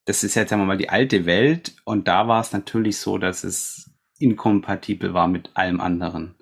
[0.04, 3.16] Das ist jetzt, sagen wir mal, die alte Welt und da war es natürlich so,
[3.16, 6.34] dass es inkompatibel war mit allem anderen.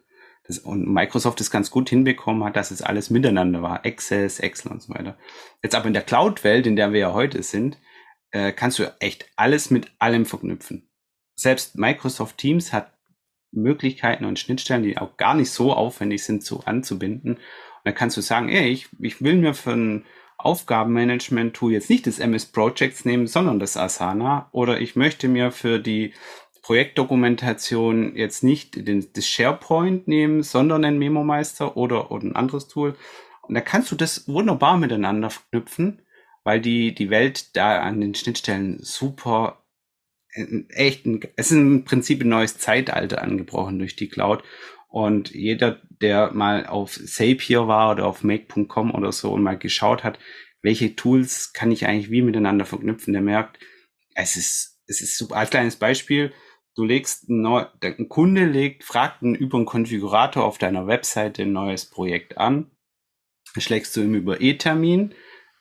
[0.48, 3.86] Das, und Microsoft es ganz gut hinbekommen hat, dass es alles miteinander war.
[3.86, 5.16] Access, Excel und so weiter.
[5.62, 7.78] Jetzt aber in der Cloud-Welt, in der wir ja heute sind,
[8.32, 10.89] äh, kannst du echt alles mit allem verknüpfen
[11.40, 12.92] selbst Microsoft Teams hat
[13.52, 17.34] Möglichkeiten und Schnittstellen, die auch gar nicht so aufwendig sind, so anzubinden.
[17.34, 17.40] Und
[17.84, 20.04] da kannst du sagen, ey, ich, ich will mir für ein
[20.38, 24.48] Aufgabenmanagement-Tool jetzt nicht das MS Projects nehmen, sondern das Asana.
[24.52, 26.14] Oder ich möchte mir für die
[26.62, 32.94] Projektdokumentation jetzt nicht den, das SharePoint nehmen, sondern einen Memo-Meister oder, oder ein anderes Tool.
[33.42, 36.02] Und da kannst du das wunderbar miteinander verknüpfen,
[36.44, 39.59] weil die, die Welt da an den Schnittstellen super
[40.68, 44.42] echt ein, es ist im Prinzip ein neues Zeitalter angebrochen durch die Cloud.
[44.88, 50.02] Und jeder, der mal auf Zapier war oder auf make.com oder so und mal geschaut
[50.02, 50.18] hat,
[50.62, 53.58] welche Tools kann ich eigentlich wie miteinander verknüpfen, der merkt,
[54.14, 55.36] es ist, es ist super.
[55.36, 56.32] Als kleines Beispiel,
[56.74, 61.42] du legst ein, neu, ein Kunde legt, fragt einen über einen Konfigurator auf deiner Webseite
[61.42, 62.70] ein neues Projekt an,
[63.56, 65.14] schlägst du ihm über E-Termin,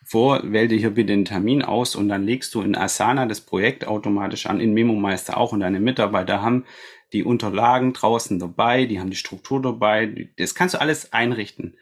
[0.09, 3.41] vor, wähl dir hier bitte den Termin aus und dann legst du in Asana das
[3.41, 6.65] Projekt automatisch an, in MemoMeister auch und deine Mitarbeiter haben
[7.13, 11.77] die Unterlagen draußen dabei, die haben die Struktur dabei, das kannst du alles einrichten.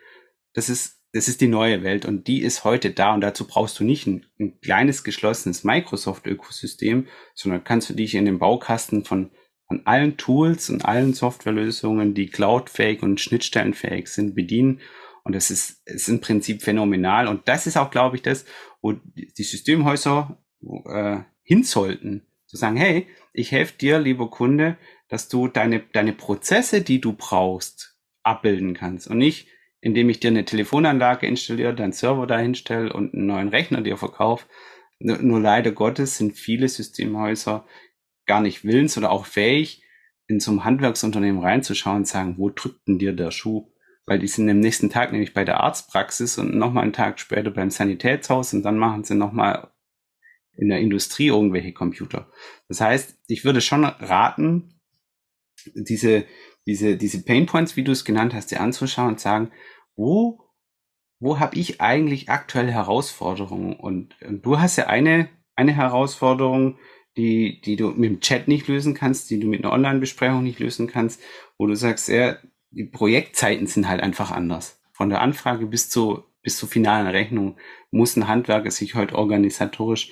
[0.53, 3.79] Das ist, das ist die neue Welt und die ist heute da und dazu brauchst
[3.79, 9.31] du nicht ein, ein kleines geschlossenes Microsoft-Ökosystem, sondern kannst du dich in den Baukasten von,
[9.67, 14.81] von allen Tools und allen Softwarelösungen, die cloudfähig und schnittstellenfähig sind, bedienen
[15.27, 17.27] und das ist, ist im Prinzip phänomenal.
[17.27, 18.45] Und das ist auch, glaube ich, das,
[18.81, 20.41] wo die Systemhäuser
[20.85, 22.25] äh, hin sollten.
[22.45, 24.77] Zu sagen, hey, ich helfe dir, lieber Kunde,
[25.09, 29.09] dass du deine, deine Prozesse, die du brauchst, abbilden kannst.
[29.09, 29.49] Und nicht,
[29.81, 33.97] indem ich dir eine Telefonanlage installiere, deinen Server dahin stelle und einen neuen Rechner dir
[33.97, 34.45] verkaufe.
[34.99, 37.67] Nur, leider Gottes sind viele Systemhäuser
[38.25, 39.83] gar nicht willens oder auch fähig,
[40.27, 43.69] in so ein Handwerksunternehmen reinzuschauen und sagen, wo drückt denn dir der Schuh?
[44.07, 47.51] Weil die sind am nächsten Tag nämlich bei der Arztpraxis und nochmal einen Tag später
[47.51, 49.69] beim Sanitätshaus und dann machen sie nochmal
[50.53, 52.31] in der Industrie irgendwelche Computer.
[52.69, 54.79] Das heißt, ich würde schon raten,
[55.75, 56.25] diese,
[56.65, 59.51] diese, diese Pain Points, wie du es genannt hast, dir anzuschauen und sagen,
[59.95, 60.41] wo,
[61.19, 63.75] wo habe ich eigentlich aktuelle Herausforderungen?
[63.75, 66.79] Und, und du hast ja eine, eine Herausforderung,
[67.17, 70.59] die, die du mit dem Chat nicht lösen kannst, die du mit einer Online-Besprechung nicht
[70.59, 71.21] lösen kannst,
[71.57, 72.37] wo du sagst, ja,
[72.71, 74.81] die Projektzeiten sind halt einfach anders.
[74.91, 77.57] Von der Anfrage bis zu, bis zur finalen Rechnung
[77.91, 80.11] muss ein Handwerker sich heute organisatorisch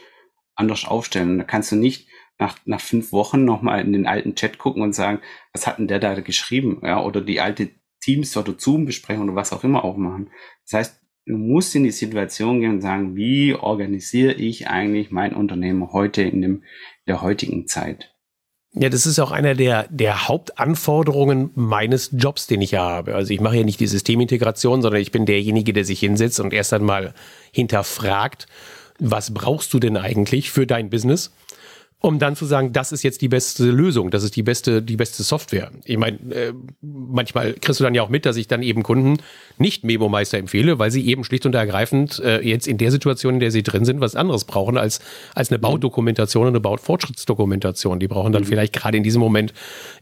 [0.55, 1.31] anders aufstellen.
[1.31, 4.83] Und da kannst du nicht nach, nach fünf Wochen nochmal in den alten Chat gucken
[4.83, 5.19] und sagen,
[5.53, 6.81] was hat denn der da geschrieben?
[6.83, 10.29] Ja, oder die alte Teams oder Zoom-Besprechung oder was auch immer aufmachen.
[10.63, 15.33] Das heißt, du musst in die Situation gehen und sagen, wie organisiere ich eigentlich mein
[15.33, 16.63] Unternehmen heute in dem,
[17.07, 18.14] der heutigen Zeit?
[18.77, 23.15] Ja, das ist auch einer der, der Hauptanforderungen meines Jobs, den ich ja habe.
[23.15, 26.51] Also ich mache ja nicht die Systemintegration, sondern ich bin derjenige, der sich hinsetzt und
[26.51, 27.13] erst einmal
[27.51, 28.47] hinterfragt,
[28.99, 31.31] was brauchst du denn eigentlich für dein Business?
[32.05, 34.95] Um dann zu sagen, das ist jetzt die beste Lösung, das ist die beste, die
[34.95, 35.71] beste Software.
[35.85, 39.17] Ich meine, äh, manchmal kriegst du dann ja auch mit, dass ich dann eben Kunden
[39.57, 43.33] nicht Memo Meister empfehle, weil sie eben schlicht und ergreifend äh, jetzt in der Situation,
[43.33, 44.99] in der sie drin sind, was anderes brauchen als,
[45.33, 47.99] als eine Baudokumentation und eine Baufortschrittsdokumentation.
[47.99, 48.47] Die brauchen dann mhm.
[48.49, 49.51] vielleicht gerade in diesem Moment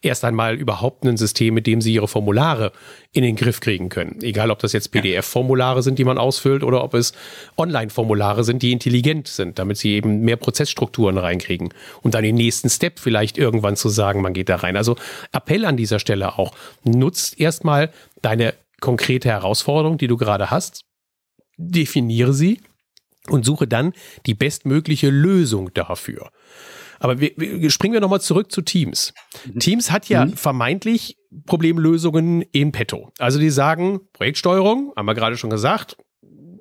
[0.01, 2.73] erst einmal überhaupt ein System, mit dem sie ihre Formulare
[3.13, 4.19] in den Griff kriegen können.
[4.21, 7.13] Egal, ob das jetzt PDF-Formulare sind, die man ausfüllt, oder ob es
[7.57, 11.69] Online-Formulare sind, die intelligent sind, damit sie eben mehr Prozessstrukturen reinkriegen
[12.01, 14.77] und dann den nächsten Step vielleicht irgendwann zu sagen, man geht da rein.
[14.77, 14.95] Also
[15.32, 16.53] Appell an dieser Stelle auch,
[16.84, 20.84] nutzt erstmal deine konkrete Herausforderung, die du gerade hast,
[21.58, 22.60] definiere sie
[23.29, 23.93] und suche dann
[24.25, 26.32] die bestmögliche Lösung dafür.
[26.99, 29.13] Aber wir, wir springen wir nochmal zurück zu Teams.
[29.45, 29.60] Mhm.
[29.60, 30.34] Teams hat ja mhm.
[30.34, 33.12] vermeintlich Problemlösungen in petto.
[33.19, 35.97] Also die sagen, Projektsteuerung, haben wir gerade schon gesagt,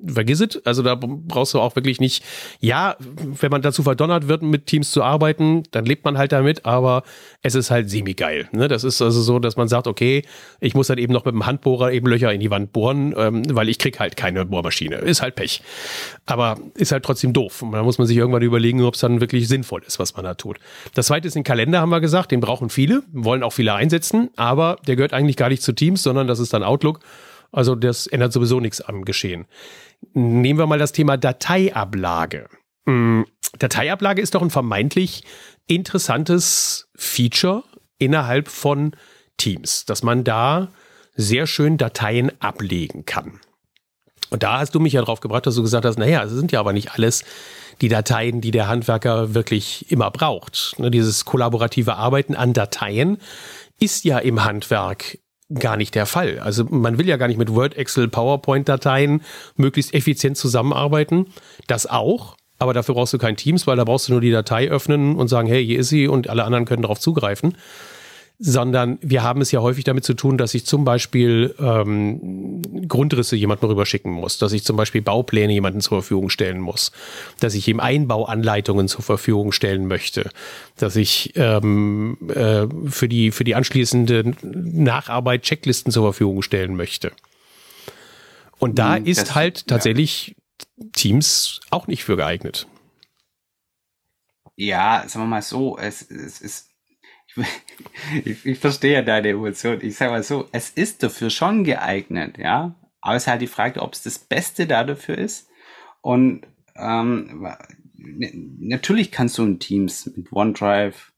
[0.07, 0.65] vergiss es.
[0.65, 2.25] Also da brauchst du auch wirklich nicht,
[2.61, 6.65] ja, wenn man dazu verdonnert wird, mit Teams zu arbeiten, dann lebt man halt damit,
[6.65, 7.03] aber
[7.43, 8.49] es ist halt semi-geil.
[8.53, 8.69] Ne?
[8.69, 10.25] Das ist also so, dass man sagt, okay,
[10.61, 13.43] ich muss halt eben noch mit dem Handbohrer eben Löcher in die Wand bohren, ähm,
[13.55, 14.97] weil ich krieg halt keine Bohrmaschine.
[14.97, 15.62] Ist halt Pech.
[16.27, 17.62] Aber ist halt trotzdem doof.
[17.62, 20.25] Und da muss man sich irgendwann überlegen, ob es dann wirklich sinnvoll ist, was man
[20.25, 20.59] da tut.
[20.95, 24.31] Das zweite ist den Kalender, haben wir gesagt, den brauchen viele, wollen auch viele einsetzen,
[24.37, 27.01] aber der gehört eigentlich gar nicht zu Teams, sondern das ist dann Outlook.
[27.53, 29.47] Also das ändert sowieso nichts am Geschehen.
[30.15, 32.49] Nehmen wir mal das Thema Dateiablage.
[32.87, 33.27] Hm,
[33.59, 35.23] Dateiablage ist doch ein vermeintlich
[35.67, 37.62] interessantes Feature
[37.99, 38.97] innerhalb von
[39.37, 40.73] Teams, dass man da
[41.15, 43.41] sehr schön Dateien ablegen kann.
[44.31, 46.53] Und da hast du mich ja drauf gebracht, dass du gesagt hast, naja, es sind
[46.53, 47.23] ja aber nicht alles
[47.83, 50.75] die Dateien, die der Handwerker wirklich immer braucht.
[50.79, 53.19] Ne, dieses kollaborative Arbeiten an Dateien
[53.79, 55.19] ist ja im Handwerk
[55.55, 56.38] gar nicht der Fall.
[56.38, 59.23] Also man will ja gar nicht mit Word, Excel, PowerPoint-Dateien
[59.57, 61.27] möglichst effizient zusammenarbeiten.
[61.67, 64.69] Das auch, aber dafür brauchst du kein Teams, weil da brauchst du nur die Datei
[64.69, 67.57] öffnen und sagen, hey, hier ist sie und alle anderen können darauf zugreifen
[68.44, 73.37] sondern wir haben es ja häufig damit zu tun, dass ich zum Beispiel ähm, Grundrisse
[73.37, 76.90] jemandem rüberschicken muss, dass ich zum Beispiel Baupläne jemandem zur Verfügung stellen muss,
[77.38, 80.28] dass ich ihm Einbauanleitungen zur Verfügung stellen möchte,
[80.76, 87.12] dass ich ähm, äh, für, die, für die anschließende Nacharbeit Checklisten zur Verfügung stellen möchte.
[88.59, 90.35] Und da hm, das, ist halt tatsächlich
[90.78, 90.87] ja.
[90.94, 92.66] Teams auch nicht für geeignet.
[94.57, 96.72] Ja, sagen wir mal so, es, es ist
[98.25, 99.79] ich, ich verstehe deine Emotion.
[99.83, 102.75] Ich sage mal so, es ist dafür schon geeignet, ja.
[103.01, 105.49] Aber es ist halt die Frage, ob es das Beste da dafür ist.
[106.01, 107.47] Und ähm,
[107.97, 111.12] natürlich kannst du in Teams mit OneDrive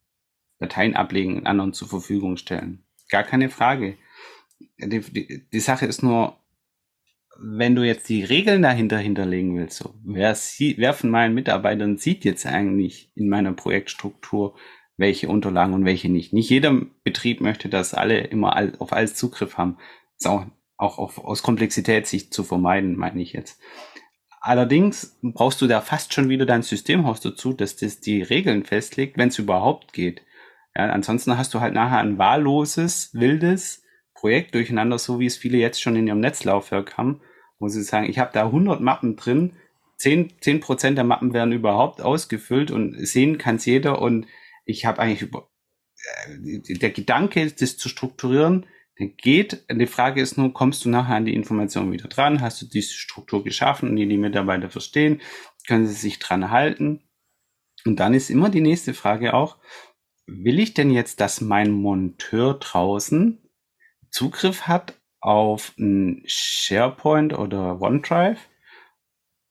[0.59, 2.85] Dateien ablegen und anderen zur Verfügung stellen.
[3.11, 3.96] Gar keine Frage.
[4.79, 6.38] Die, die, die Sache ist nur,
[7.38, 11.98] wenn du jetzt die Regeln dahinter hinterlegen willst, so, wer, sie, wer von meinen Mitarbeitern
[11.98, 14.57] sieht jetzt eigentlich in meiner Projektstruktur,
[14.96, 16.33] welche Unterlagen und welche nicht.
[16.33, 19.78] Nicht jeder Betrieb möchte, dass alle immer all, auf alles Zugriff haben.
[20.16, 23.61] ist auch, auch auf, aus Komplexität sich zu vermeiden, meine ich jetzt.
[24.40, 29.16] Allerdings brauchst du da fast schon wieder dein Systemhaus dazu, dass das die Regeln festlegt,
[29.16, 30.22] wenn es überhaupt geht.
[30.76, 35.59] Ja, ansonsten hast du halt nachher ein wahlloses, wildes Projekt durcheinander, so wie es viele
[35.59, 37.20] jetzt schon in ihrem Netzlaufwerk haben,
[37.59, 39.54] wo sie sagen, ich habe da 100 Mappen drin,
[39.96, 44.26] 10, 10 Prozent der Mappen werden überhaupt ausgefüllt und sehen kann es jeder und
[44.64, 45.50] ich habe eigentlich über
[46.27, 48.66] äh, der Gedanke, das zu strukturieren,
[48.98, 49.64] der geht.
[49.70, 52.40] Die Frage ist nur, kommst du nachher an die Information wieder dran?
[52.40, 55.20] Hast du diese Struktur geschaffen und die, die Mitarbeiter verstehen?
[55.66, 57.03] Können sie sich dran halten?
[57.85, 59.59] Und dann ist immer die nächste Frage auch,
[60.27, 63.42] will ich denn jetzt, dass mein Monteur draußen
[64.11, 68.38] Zugriff hat auf ein SharePoint oder OneDrive?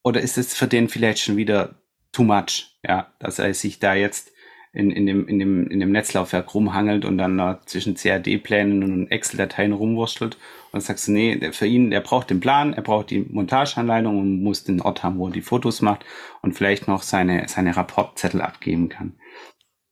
[0.03, 3.93] Oder ist es für den vielleicht schon wieder too much, ja, dass er sich da
[3.93, 4.32] jetzt
[4.73, 9.11] in, in, dem, in, dem, in dem Netzlaufwerk rumhangelt und dann uh, zwischen CAD-Plänen und
[9.11, 10.35] Excel-Dateien rumwurstelt.
[10.35, 14.19] Und dann sagst du, nee, für ihn, er braucht den Plan, er braucht die Montageanleitung
[14.19, 16.03] und muss den Ort haben, wo er die Fotos macht
[16.41, 19.13] und vielleicht noch seine, seine Rapportzettel abgeben kann.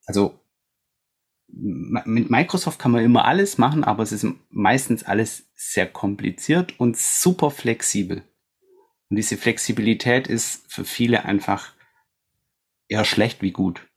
[0.07, 0.39] Also
[1.47, 6.97] mit Microsoft kann man immer alles machen, aber es ist meistens alles sehr kompliziert und
[6.97, 8.23] super flexibel.
[9.09, 11.73] Und diese Flexibilität ist für viele einfach
[12.87, 13.90] eher schlecht wie gut.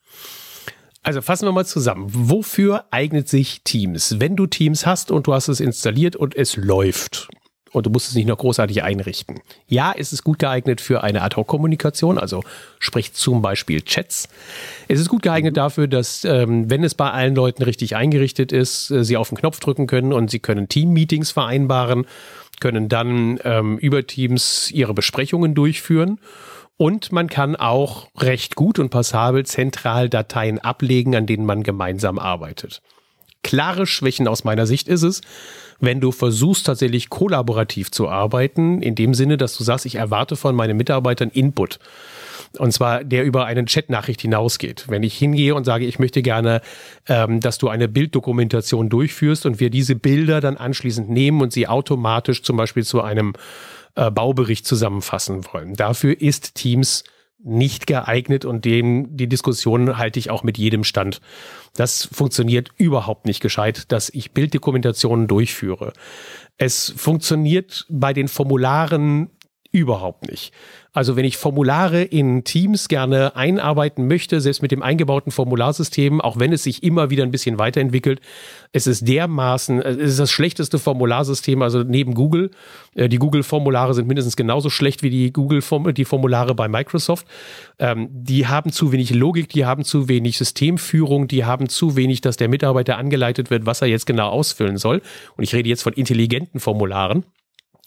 [1.05, 2.07] Also fassen wir mal zusammen.
[2.09, 4.17] Wofür eignet sich Teams?
[4.21, 7.29] Wenn du Teams hast und du hast es installiert und es läuft
[7.73, 9.41] und du musst es nicht noch großartig einrichten.
[9.67, 12.43] Ja, ist es gut geeignet für eine Ad-Hoc-Kommunikation, also
[12.79, 14.29] sprich zum Beispiel Chats.
[14.89, 18.91] Es ist gut geeignet dafür, dass, ähm, wenn es bei allen Leuten richtig eingerichtet ist,
[18.91, 22.07] äh, sie auf den Knopf drücken können und sie können Team-Meetings vereinbaren,
[22.61, 26.19] können dann ähm, über Teams ihre Besprechungen durchführen
[26.77, 32.19] und man kann auch recht gut und passabel zentral Dateien ablegen, an denen man gemeinsam
[32.19, 32.83] arbeitet.
[33.45, 35.21] Klare Schwächen aus meiner Sicht ist es,
[35.79, 40.35] wenn du versuchst tatsächlich kollaborativ zu arbeiten, in dem Sinne, dass du sagst, ich erwarte
[40.35, 41.79] von meinen Mitarbeitern Input.
[42.59, 44.85] Und zwar der über einen Chatnachricht hinausgeht.
[44.89, 46.61] Wenn ich hingehe und sage, ich möchte gerne,
[47.09, 51.67] ähm, dass du eine Bilddokumentation durchführst und wir diese Bilder dann anschließend nehmen und sie
[51.69, 53.35] automatisch zum Beispiel zu einem
[53.97, 55.75] äh, Baubericht zusammenfassen wollen.
[55.75, 57.05] Dafür ist Teams
[57.45, 61.21] nicht geeignet und dem die Diskussion halte ich auch mit jedem Stand.
[61.77, 65.93] Das funktioniert überhaupt nicht gescheit, dass ich Bilddokumentationen durchführe.
[66.57, 69.31] Es funktioniert bei den Formularen
[69.75, 70.53] überhaupt nicht.
[70.93, 76.39] Also wenn ich Formulare in Teams gerne einarbeiten möchte, selbst mit dem eingebauten Formularsystem, auch
[76.39, 78.21] wenn es sich immer wieder ein bisschen weiterentwickelt,
[78.71, 82.53] es ist dermaßen, es ist das schlechteste Formularsystem, also neben Google.
[82.95, 87.27] Äh, die Google-Formulare sind mindestens genauso schlecht wie die Google die Formulare bei Microsoft.
[87.81, 92.21] Ähm, die haben zu wenig Logik, die haben zu wenig Systemführung, die haben zu wenig,
[92.21, 95.03] dass der Mitarbeiter angeleitet wird, was er jetzt genau ausfüllen soll.
[95.37, 97.25] Und ich rede jetzt von intelligenten Formularen.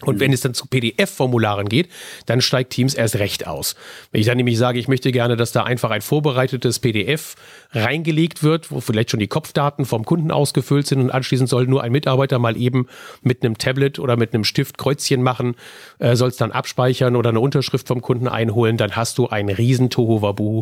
[0.03, 1.89] Und wenn es dann zu PDF-Formularen geht,
[2.27, 3.75] dann steigt Teams erst recht aus.
[4.12, 7.36] Wenn ich dann nämlich sage, ich möchte gerne, dass da einfach ein vorbereitetes PDF
[7.71, 11.81] reingelegt wird, wo vielleicht schon die Kopfdaten vom Kunden ausgefüllt sind und anschließend soll nur
[11.81, 12.88] ein Mitarbeiter mal eben
[13.23, 15.55] mit einem Tablet oder mit einem Stift Kreuzchen machen,
[15.97, 19.49] äh, soll es dann abspeichern oder eine Unterschrift vom Kunden einholen, dann hast du ein
[19.49, 20.62] riesen Tohuwabu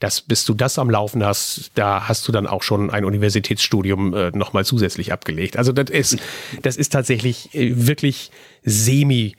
[0.00, 4.14] das, bis du das am Laufen hast, da hast du dann auch schon ein Universitätsstudium
[4.14, 5.56] äh, nochmal zusätzlich abgelegt.
[5.56, 6.18] Also das ist,
[6.62, 8.30] das ist tatsächlich äh, wirklich
[8.62, 9.36] semi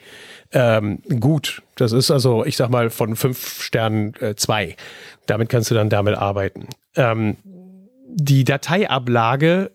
[0.52, 1.62] ähm, gut.
[1.76, 4.76] Das ist also, ich sag mal, von fünf Sternen äh, zwei.
[5.26, 6.68] Damit kannst du dann damit arbeiten.
[6.96, 7.38] Ähm,
[8.08, 9.72] die Dateiablage,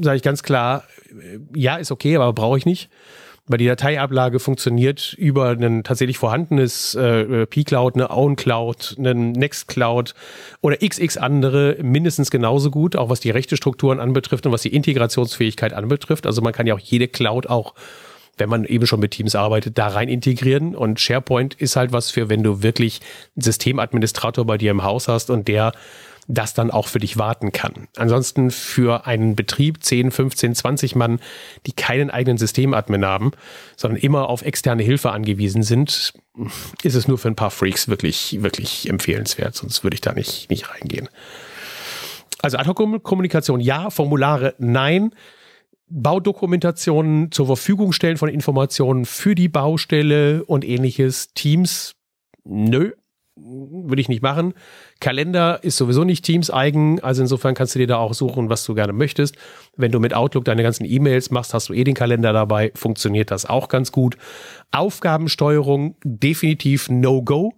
[0.00, 2.90] sage ich ganz klar, äh, ja, ist okay, aber brauche ich nicht
[3.46, 10.14] weil die Dateiablage funktioniert über ein tatsächlich vorhandenes äh, P-Cloud, eine OwnCloud, einen Nextcloud
[10.60, 14.74] oder xx andere mindestens genauso gut, auch was die rechte Strukturen anbetrifft und was die
[14.74, 16.26] Integrationsfähigkeit anbetrifft.
[16.26, 17.74] Also man kann ja auch jede Cloud auch
[18.40, 20.74] wenn man eben schon mit Teams arbeitet, da rein integrieren.
[20.74, 23.00] Und SharePoint ist halt was für, wenn du wirklich
[23.36, 25.72] einen Systemadministrator bei dir im Haus hast und der
[26.34, 27.88] das dann auch für dich warten kann.
[27.96, 31.20] Ansonsten für einen Betrieb 10, 15, 20 Mann,
[31.66, 33.32] die keinen eigenen Systemadmin haben,
[33.76, 36.14] sondern immer auf externe Hilfe angewiesen sind,
[36.82, 40.48] ist es nur für ein paar Freaks wirklich, wirklich empfehlenswert, sonst würde ich da nicht,
[40.50, 41.08] nicht reingehen.
[42.42, 45.14] Also Ad-Hoc-Kommunikation ja, Formulare nein.
[45.92, 51.34] Baudokumentationen zur Verfügung stellen von Informationen für die Baustelle und ähnliches.
[51.34, 51.96] Teams,
[52.44, 52.92] nö,
[53.36, 54.54] würde ich nicht machen.
[55.00, 58.64] Kalender ist sowieso nicht Teams eigen, also insofern kannst du dir da auch suchen, was
[58.64, 59.34] du gerne möchtest.
[59.76, 63.30] Wenn du mit Outlook deine ganzen E-Mails machst, hast du eh den Kalender dabei, funktioniert
[63.30, 64.18] das auch ganz gut.
[64.72, 67.54] Aufgabensteuerung definitiv No-Go.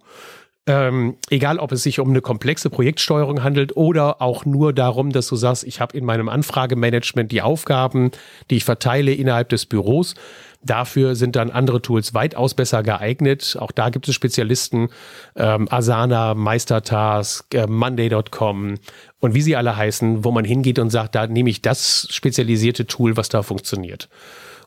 [0.65, 5.27] Ähm, egal, ob es sich um eine komplexe Projektsteuerung handelt oder auch nur darum, dass
[5.27, 8.11] du sagst, ich habe in meinem Anfragemanagement die Aufgaben,
[8.49, 10.15] die ich verteile innerhalb des Büros.
[10.61, 13.57] Dafür sind dann andere Tools weitaus besser geeignet.
[13.59, 14.87] Auch da gibt es Spezialisten,
[15.35, 18.75] ähm, Asana, Meistertask, äh, Monday.com
[19.19, 22.87] und wie sie alle heißen, wo man hingeht und sagt, da nehme ich das spezialisierte
[22.87, 24.07] Tool, was da funktioniert.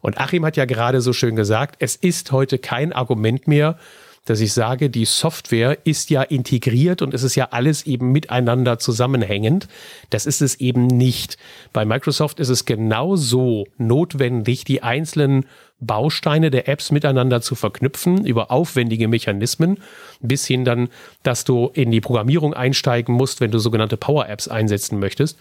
[0.03, 3.79] Und Achim hat ja gerade so schön gesagt, es ist heute kein Argument mehr,
[4.27, 8.79] dass ich sage, die Software ist ja integriert und es ist ja alles eben miteinander
[8.79, 9.69] zusammenhängend.
[10.11, 11.39] Das ist es eben nicht.
[11.73, 15.47] Bei Microsoft ist es genauso notwendig, die einzelnen
[15.79, 19.79] Bausteine der Apps miteinander zu verknüpfen über aufwendige Mechanismen,
[20.21, 20.89] bis hin dann,
[21.23, 25.39] dass du in die Programmierung einsteigen musst, wenn du sogenannte Power Apps einsetzen möchtest,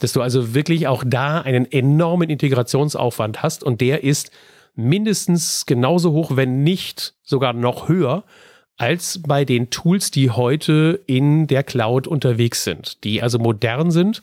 [0.00, 4.30] dass du also wirklich auch da einen enormen Integrationsaufwand hast und der ist
[4.74, 8.24] mindestens genauso hoch, wenn nicht sogar noch höher
[8.76, 14.22] als bei den Tools, die heute in der Cloud unterwegs sind, die also modern sind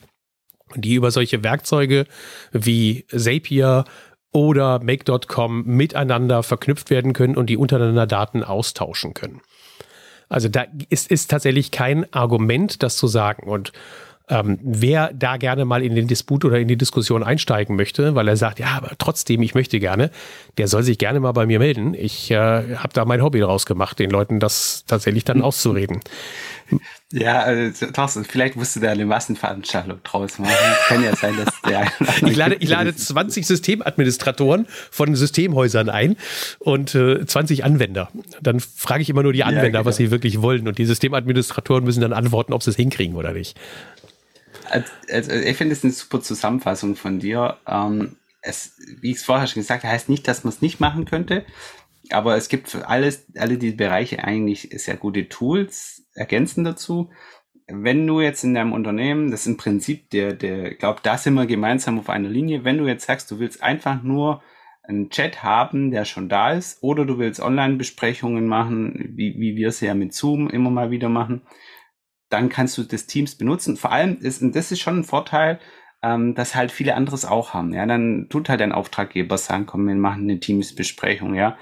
[0.74, 2.06] und die über solche Werkzeuge
[2.52, 3.84] wie Zapier
[4.30, 9.40] oder Make.com miteinander verknüpft werden können und die untereinander Daten austauschen können.
[10.28, 13.46] Also da ist, ist tatsächlich kein Argument, das zu sagen.
[13.46, 13.72] Und
[14.28, 18.28] ähm, wer da gerne mal in den Disput oder in die Diskussion einsteigen möchte, weil
[18.28, 20.10] er sagt, ja, aber trotzdem, ich möchte gerne,
[20.58, 21.94] der soll sich gerne mal bei mir melden.
[21.94, 22.36] Ich äh,
[22.76, 26.00] habe da mein Hobby draus gemacht, den Leuten das tatsächlich dann auszureden.
[27.10, 30.54] Ja, also, Thorsten, vielleicht musst du da eine Massenveranstaltung draus machen.
[30.86, 31.86] Kann ja sein, dass der.
[32.26, 36.16] ich, lade, ich lade 20 Systemadministratoren von Systemhäusern ein
[36.58, 38.08] und äh, 20 Anwender.
[38.40, 39.84] Dann frage ich immer nur die Anwender, ja, genau.
[39.84, 40.66] was sie wirklich wollen.
[40.66, 43.58] Und die Systemadministratoren müssen dann antworten, ob sie es hinkriegen oder nicht
[44.72, 47.58] also ich finde es eine super Zusammenfassung von dir.
[47.66, 50.80] Ähm, es, wie ich es vorher schon gesagt habe, heißt nicht, dass man es nicht
[50.80, 51.44] machen könnte,
[52.10, 57.10] aber es gibt für alles, alle diese Bereiche eigentlich sehr gute Tools ergänzend dazu.
[57.68, 61.34] Wenn du jetzt in deinem Unternehmen, das ist im Prinzip der, der, glaube, da sind
[61.34, 62.64] wir gemeinsam auf einer Linie.
[62.64, 64.42] Wenn du jetzt sagst, du willst einfach nur
[64.82, 69.68] einen Chat haben, der schon da ist, oder du willst Online-Besprechungen machen, wie, wie wir
[69.68, 71.42] es ja mit Zoom immer mal wieder machen,
[72.32, 73.76] dann kannst du das Teams benutzen.
[73.76, 75.60] Vor allem ist, und das ist schon ein Vorteil,
[76.02, 77.72] ähm, dass halt viele anderes auch haben.
[77.74, 81.58] Ja, dann tut halt dein Auftraggeber sagen, komm, wir machen eine Teamsbesprechung, ja.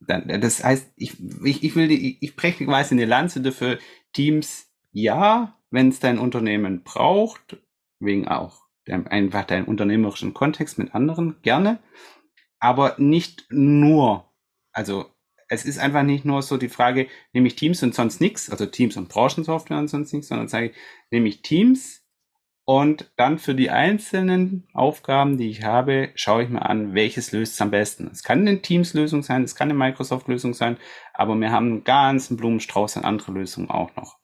[0.00, 3.78] Dann, das heißt, ich, ich, ich will, die, ich breche quasi eine Lanze dafür,
[4.12, 7.58] Teams, ja, wenn es dein Unternehmen braucht,
[7.98, 11.78] wegen auch einfach deinen unternehmerischen Kontext mit anderen, gerne,
[12.58, 14.30] aber nicht nur,
[14.72, 15.06] also
[15.50, 18.66] es ist einfach nicht nur so die Frage, nehme ich Teams und sonst nichts, also
[18.66, 20.76] Teams und Branchensoftware und sonst nichts, sondern sage ich,
[21.10, 22.04] nehme ich Teams
[22.64, 27.54] und dann für die einzelnen Aufgaben, die ich habe, schaue ich mir an, welches löst
[27.54, 28.08] es am besten.
[28.12, 30.76] Es kann eine Teams-Lösung sein, es kann eine Microsoft-Lösung sein,
[31.14, 34.18] aber wir haben einen ganzen Blumenstrauß an andere Lösungen auch noch.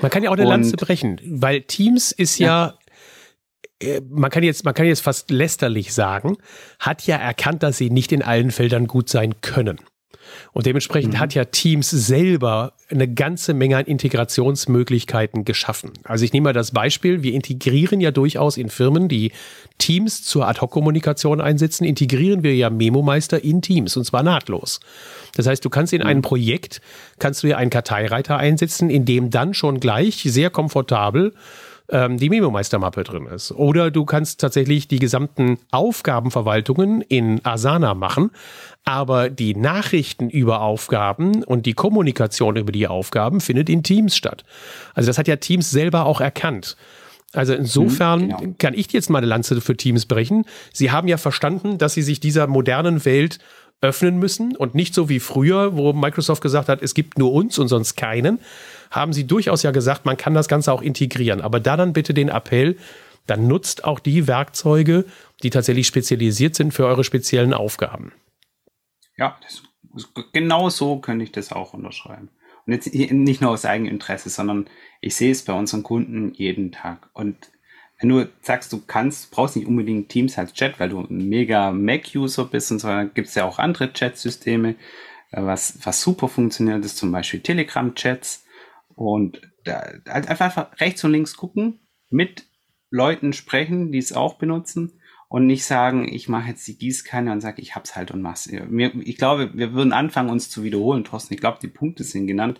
[0.00, 2.74] Man kann ja auch eine und, Lanze brechen, weil Teams ist ja,
[3.80, 6.38] ja äh, man kann jetzt, man kann jetzt fast lästerlich sagen,
[6.80, 9.78] hat ja erkannt, dass sie nicht in allen Feldern gut sein können.
[10.52, 11.20] Und dementsprechend mhm.
[11.20, 15.92] hat ja Teams selber eine ganze Menge an Integrationsmöglichkeiten geschaffen.
[16.04, 19.32] Also ich nehme mal das Beispiel, wir integrieren ja durchaus in Firmen, die
[19.78, 24.80] Teams zur Ad-Hoc-Kommunikation einsetzen, integrieren wir ja Memo-Meister in Teams und zwar nahtlos.
[25.34, 26.22] Das heißt, du kannst in einem mhm.
[26.22, 26.80] Projekt,
[27.18, 31.34] kannst du ja einen Karteireiter einsetzen, in dem dann schon gleich sehr komfortabel
[31.88, 33.52] ähm, die Memo-Meister-Mappe drin ist.
[33.52, 38.30] Oder du kannst tatsächlich die gesamten Aufgabenverwaltungen in Asana machen,
[38.84, 44.44] aber die Nachrichten über Aufgaben und die Kommunikation über die Aufgaben findet in Teams statt.
[44.94, 46.76] Also das hat ja Teams selber auch erkannt.
[47.32, 48.54] Also insofern mhm, genau.
[48.58, 50.44] kann ich jetzt mal eine Lanze für Teams brechen.
[50.72, 53.38] Sie haben ja verstanden, dass sie sich dieser modernen Welt
[53.82, 57.58] öffnen müssen und nicht so wie früher, wo Microsoft gesagt hat, es gibt nur uns
[57.58, 58.38] und sonst keinen,
[58.90, 61.40] haben sie durchaus ja gesagt, man kann das Ganze auch integrieren.
[61.40, 62.76] Aber da dann bitte den Appell,
[63.26, 65.04] dann nutzt auch die Werkzeuge,
[65.42, 68.12] die tatsächlich spezialisiert sind für eure speziellen Aufgaben.
[69.16, 69.62] Ja, das,
[70.32, 72.30] genau so könnte ich das auch unterschreiben.
[72.66, 74.68] Und jetzt nicht nur aus eigenem Interesse, sondern
[75.00, 77.08] ich sehe es bei unseren Kunden jeden Tag.
[77.12, 77.36] Und
[77.98, 81.70] wenn du sagst, du kannst, brauchst nicht unbedingt Teams als Chat, weil du ein mega
[81.70, 84.74] Mac-User bist und so, gibt es ja auch andere Chat-Systeme,
[85.30, 88.44] äh, was, was super funktioniert, ist zum Beispiel Telegram-Chats.
[88.96, 92.46] Und da halt einfach rechts und links gucken, mit
[92.90, 97.42] Leuten sprechen, die es auch benutzen und nicht sagen, ich mache jetzt die Gießkanne und
[97.42, 98.46] sage, ich hab's halt und mach's.
[98.46, 101.34] Ich glaube, wir würden anfangen, uns zu wiederholen, Thorsten.
[101.34, 102.58] Ich glaube, die Punkte sind genannt.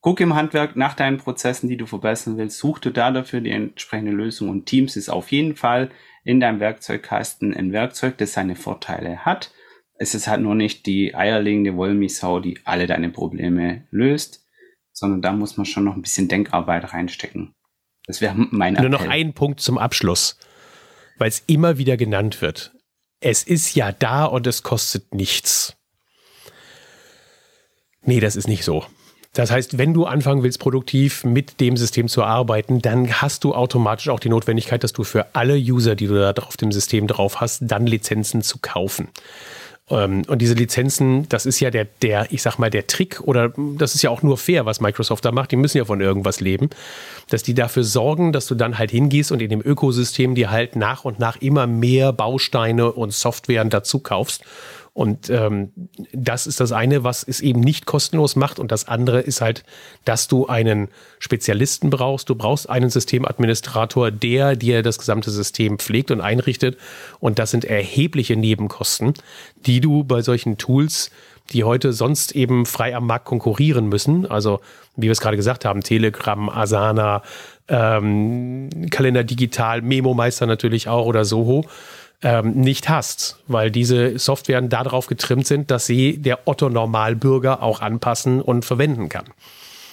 [0.00, 3.50] Guck im Handwerk nach deinen Prozessen, die du verbessern willst, such du da dafür die
[3.50, 5.90] entsprechende Lösung und Teams ist auf jeden Fall
[6.22, 9.52] in deinem Werkzeugkasten ein Werkzeug, das seine Vorteile hat.
[9.94, 14.47] Es ist halt nur nicht die eierlegende Wollmilchsau, die alle deine Probleme löst
[14.98, 17.54] sondern da muss man schon noch ein bisschen Denkarbeit reinstecken.
[18.06, 18.88] Das wäre mein Appell.
[18.88, 20.38] Nur noch ein Punkt zum Abschluss,
[21.18, 22.72] weil es immer wieder genannt wird.
[23.20, 25.76] Es ist ja da und es kostet nichts.
[28.02, 28.86] Nee, das ist nicht so.
[29.34, 33.54] Das heißt, wenn du anfangen willst, produktiv mit dem System zu arbeiten, dann hast du
[33.54, 37.06] automatisch auch die Notwendigkeit, dass du für alle User, die du da auf dem System
[37.06, 39.08] drauf hast, dann Lizenzen zu kaufen.
[39.90, 43.52] Ähm, und diese Lizenzen, das ist ja der, der, ich sag mal, der Trick oder
[43.56, 45.50] das ist ja auch nur fair, was Microsoft da macht.
[45.52, 46.70] Die müssen ja von irgendwas leben,
[47.28, 50.76] dass die dafür sorgen, dass du dann halt hingehst und in dem Ökosystem dir halt
[50.76, 54.44] nach und nach immer mehr Bausteine und Softwaren dazu kaufst
[54.98, 55.70] und ähm,
[56.12, 58.58] das ist das eine, was es eben nicht kostenlos macht.
[58.58, 59.62] Und das andere ist halt,
[60.04, 60.88] dass du einen
[61.20, 62.28] Spezialisten brauchst.
[62.28, 66.78] Du brauchst einen Systemadministrator, der dir das gesamte System pflegt und einrichtet.
[67.20, 69.14] Und das sind erhebliche Nebenkosten,
[69.66, 71.12] die du bei solchen Tools
[71.50, 74.26] die heute sonst eben frei am Markt konkurrieren müssen.
[74.26, 74.60] Also,
[74.96, 77.22] wie wir es gerade gesagt haben, Telegram, Asana,
[77.68, 81.64] ähm, Kalender Digital, Memo Meister natürlich auch oder Soho
[82.22, 87.80] ähm, nicht hast, weil diese Softwaren darauf getrimmt sind, dass sie der Otto Normalbürger auch
[87.80, 89.26] anpassen und verwenden kann.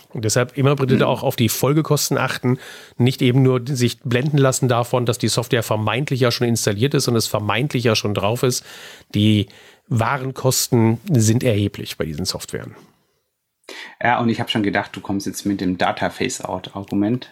[0.09, 1.01] Und deshalb immer bitte mhm.
[1.03, 2.57] auch auf die Folgekosten achten,
[2.97, 7.09] nicht eben nur sich blenden lassen davon, dass die Software vermeintlich ja schon installiert ist
[7.09, 8.65] und es vermeintlich ja schon drauf ist.
[9.13, 9.47] Die
[9.87, 12.75] Warenkosten sind erheblich bei diesen Softwaren.
[14.01, 17.29] Ja, und ich habe schon gedacht, du kommst jetzt mit dem Data Face-Out-Argument.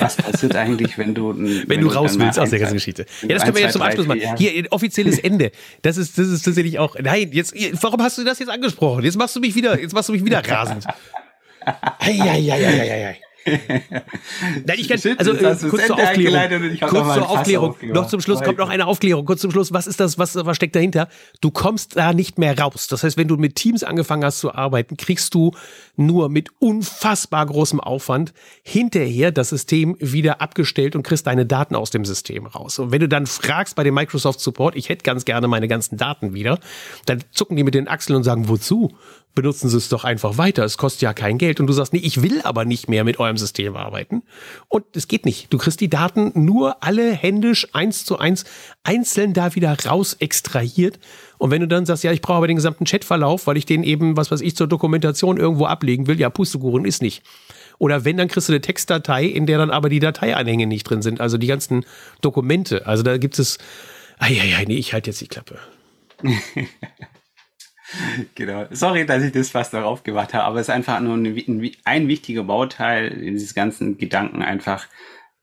[0.00, 3.06] Was passiert eigentlich, wenn du wenn, wenn du raus willst aus der ganzen Geschichte?
[3.22, 4.20] Ja, das können wir jetzt zum Abschluss machen.
[4.36, 5.50] Hier offizielles Ende.
[5.82, 6.96] Das ist das ist tatsächlich auch.
[6.98, 9.04] Nein, jetzt warum hast du das jetzt angesprochen?
[9.04, 10.84] Jetzt machst du mich wieder jetzt machst du mich wieder rasend.
[11.98, 13.18] Eieieiei.
[14.66, 16.78] Nein, ich kann, also äh, kurz zur Aufklärung.
[16.80, 17.76] Kurz zur Aufklärung.
[17.92, 19.24] Noch zum Schluss kommt noch eine Aufklärung.
[19.24, 21.08] Kurz zum Schluss, was ist das, was, was steckt dahinter?
[21.40, 22.88] Du kommst da nicht mehr raus.
[22.88, 25.52] Das heißt, wenn du mit Teams angefangen hast zu arbeiten, kriegst du
[25.96, 28.32] nur mit unfassbar großem Aufwand
[28.62, 32.78] hinterher das System wieder abgestellt und kriegst deine Daten aus dem System raus.
[32.78, 35.96] Und wenn du dann fragst bei dem Microsoft Support, ich hätte ganz gerne meine ganzen
[35.96, 36.58] Daten wieder,
[37.06, 38.92] dann zucken die mit den Achseln und sagen, wozu?
[39.36, 40.64] Benutzen Sie es doch einfach weiter.
[40.64, 41.60] Es kostet ja kein Geld.
[41.60, 44.22] Und du sagst, nee, ich will aber nicht mehr mit eurem System arbeiten.
[44.68, 45.52] Und es geht nicht.
[45.52, 48.44] Du kriegst die Daten nur alle händisch eins zu eins
[48.82, 50.98] einzeln da wieder raus extrahiert.
[51.38, 53.84] Und wenn du dann sagst, ja, ich brauche aber den gesamten Chatverlauf, weil ich den
[53.84, 57.22] eben, was weiß ich, zur Dokumentation irgendwo ablegen will, ja, Pustekuchen ist nicht.
[57.78, 61.02] Oder wenn, dann kriegst du eine Textdatei, in der dann aber die Dateianhänge nicht drin
[61.02, 61.84] sind, also die ganzen
[62.22, 62.86] Dokumente.
[62.86, 63.58] Also da gibt es,
[64.18, 65.58] ja, nee, ich halte jetzt die Klappe.
[68.34, 68.66] genau.
[68.70, 72.08] Sorry, dass ich das fast darauf gemacht habe, aber es ist einfach nur ein, ein,
[72.08, 74.88] wichtiger Bauteil in dieses ganzen Gedanken einfach,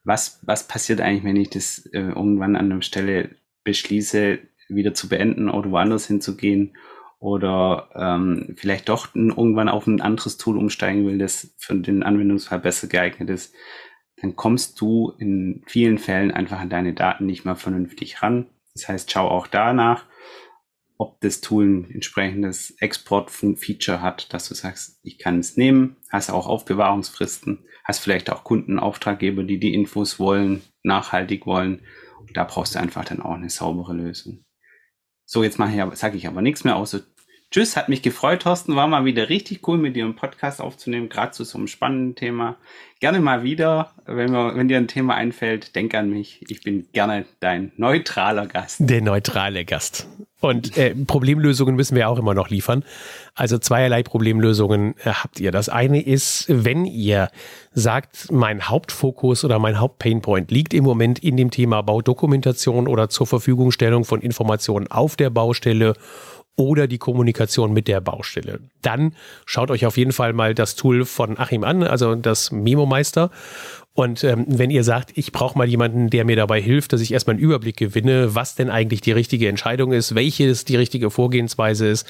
[0.03, 3.29] was, was passiert eigentlich, wenn ich das äh, irgendwann an einer Stelle
[3.63, 4.39] beschließe,
[4.69, 6.75] wieder zu beenden oder woanders hinzugehen
[7.19, 12.59] oder ähm, vielleicht doch irgendwann auf ein anderes Tool umsteigen will, das für den Anwendungsfall
[12.59, 13.55] besser geeignet ist,
[14.21, 18.47] dann kommst du in vielen Fällen einfach an deine Daten nicht mehr vernünftig ran.
[18.73, 20.05] Das heißt, schau auch danach
[20.97, 26.29] ob das Tool ein entsprechendes Export-Feature hat, dass du sagst, ich kann es nehmen, hast
[26.29, 31.81] auch Aufbewahrungsfristen, hast vielleicht auch Kunden, Auftraggeber, die die Infos wollen, nachhaltig wollen.
[32.19, 34.45] Und da brauchst du einfach dann auch eine saubere Lösung.
[35.25, 37.01] So, jetzt mache ich sage ich aber nichts mehr außer
[37.53, 38.75] Tschüss, hat mich gefreut, Thorsten.
[38.75, 42.15] War mal wieder richtig cool, mit dir einen Podcast aufzunehmen, gerade zu so einem spannenden
[42.15, 42.55] Thema.
[42.99, 46.43] Gerne mal wieder, wenn, wir, wenn dir ein Thema einfällt, denk an mich.
[46.49, 48.77] Ich bin gerne dein neutraler Gast.
[48.79, 50.07] Der neutrale Gast.
[50.39, 52.83] Und äh, Problemlösungen müssen wir auch immer noch liefern.
[53.35, 55.51] Also zweierlei Problemlösungen äh, habt ihr.
[55.51, 57.29] Das eine ist, wenn ihr
[57.71, 63.27] sagt, mein Hauptfokus oder mein Hauptpainpoint liegt im Moment in dem Thema Baudokumentation oder zur
[63.27, 65.93] Verfügungstellung von Informationen auf der Baustelle
[66.55, 68.59] oder die Kommunikation mit der Baustelle.
[68.81, 72.85] Dann schaut euch auf jeden Fall mal das Tool von Achim an, also das Memo
[72.85, 73.31] Meister.
[73.95, 77.13] Und ähm, wenn ihr sagt, ich brauche mal jemanden, der mir dabei hilft, dass ich
[77.13, 81.87] erstmal einen Überblick gewinne, was denn eigentlich die richtige Entscheidung ist, welches die richtige Vorgehensweise
[81.87, 82.07] ist,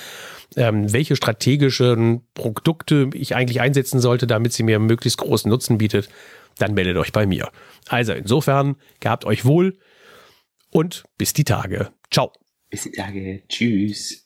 [0.56, 6.10] ähm, welche strategischen Produkte ich eigentlich einsetzen sollte, damit sie mir möglichst großen Nutzen bietet,
[6.58, 7.50] dann meldet euch bei mir.
[7.90, 9.78] Also insofern, gehabt euch wohl
[10.70, 11.92] und bis die Tage.
[12.12, 12.32] Ciao.
[12.70, 13.44] Bis die Tage.
[13.50, 14.23] Tschüss.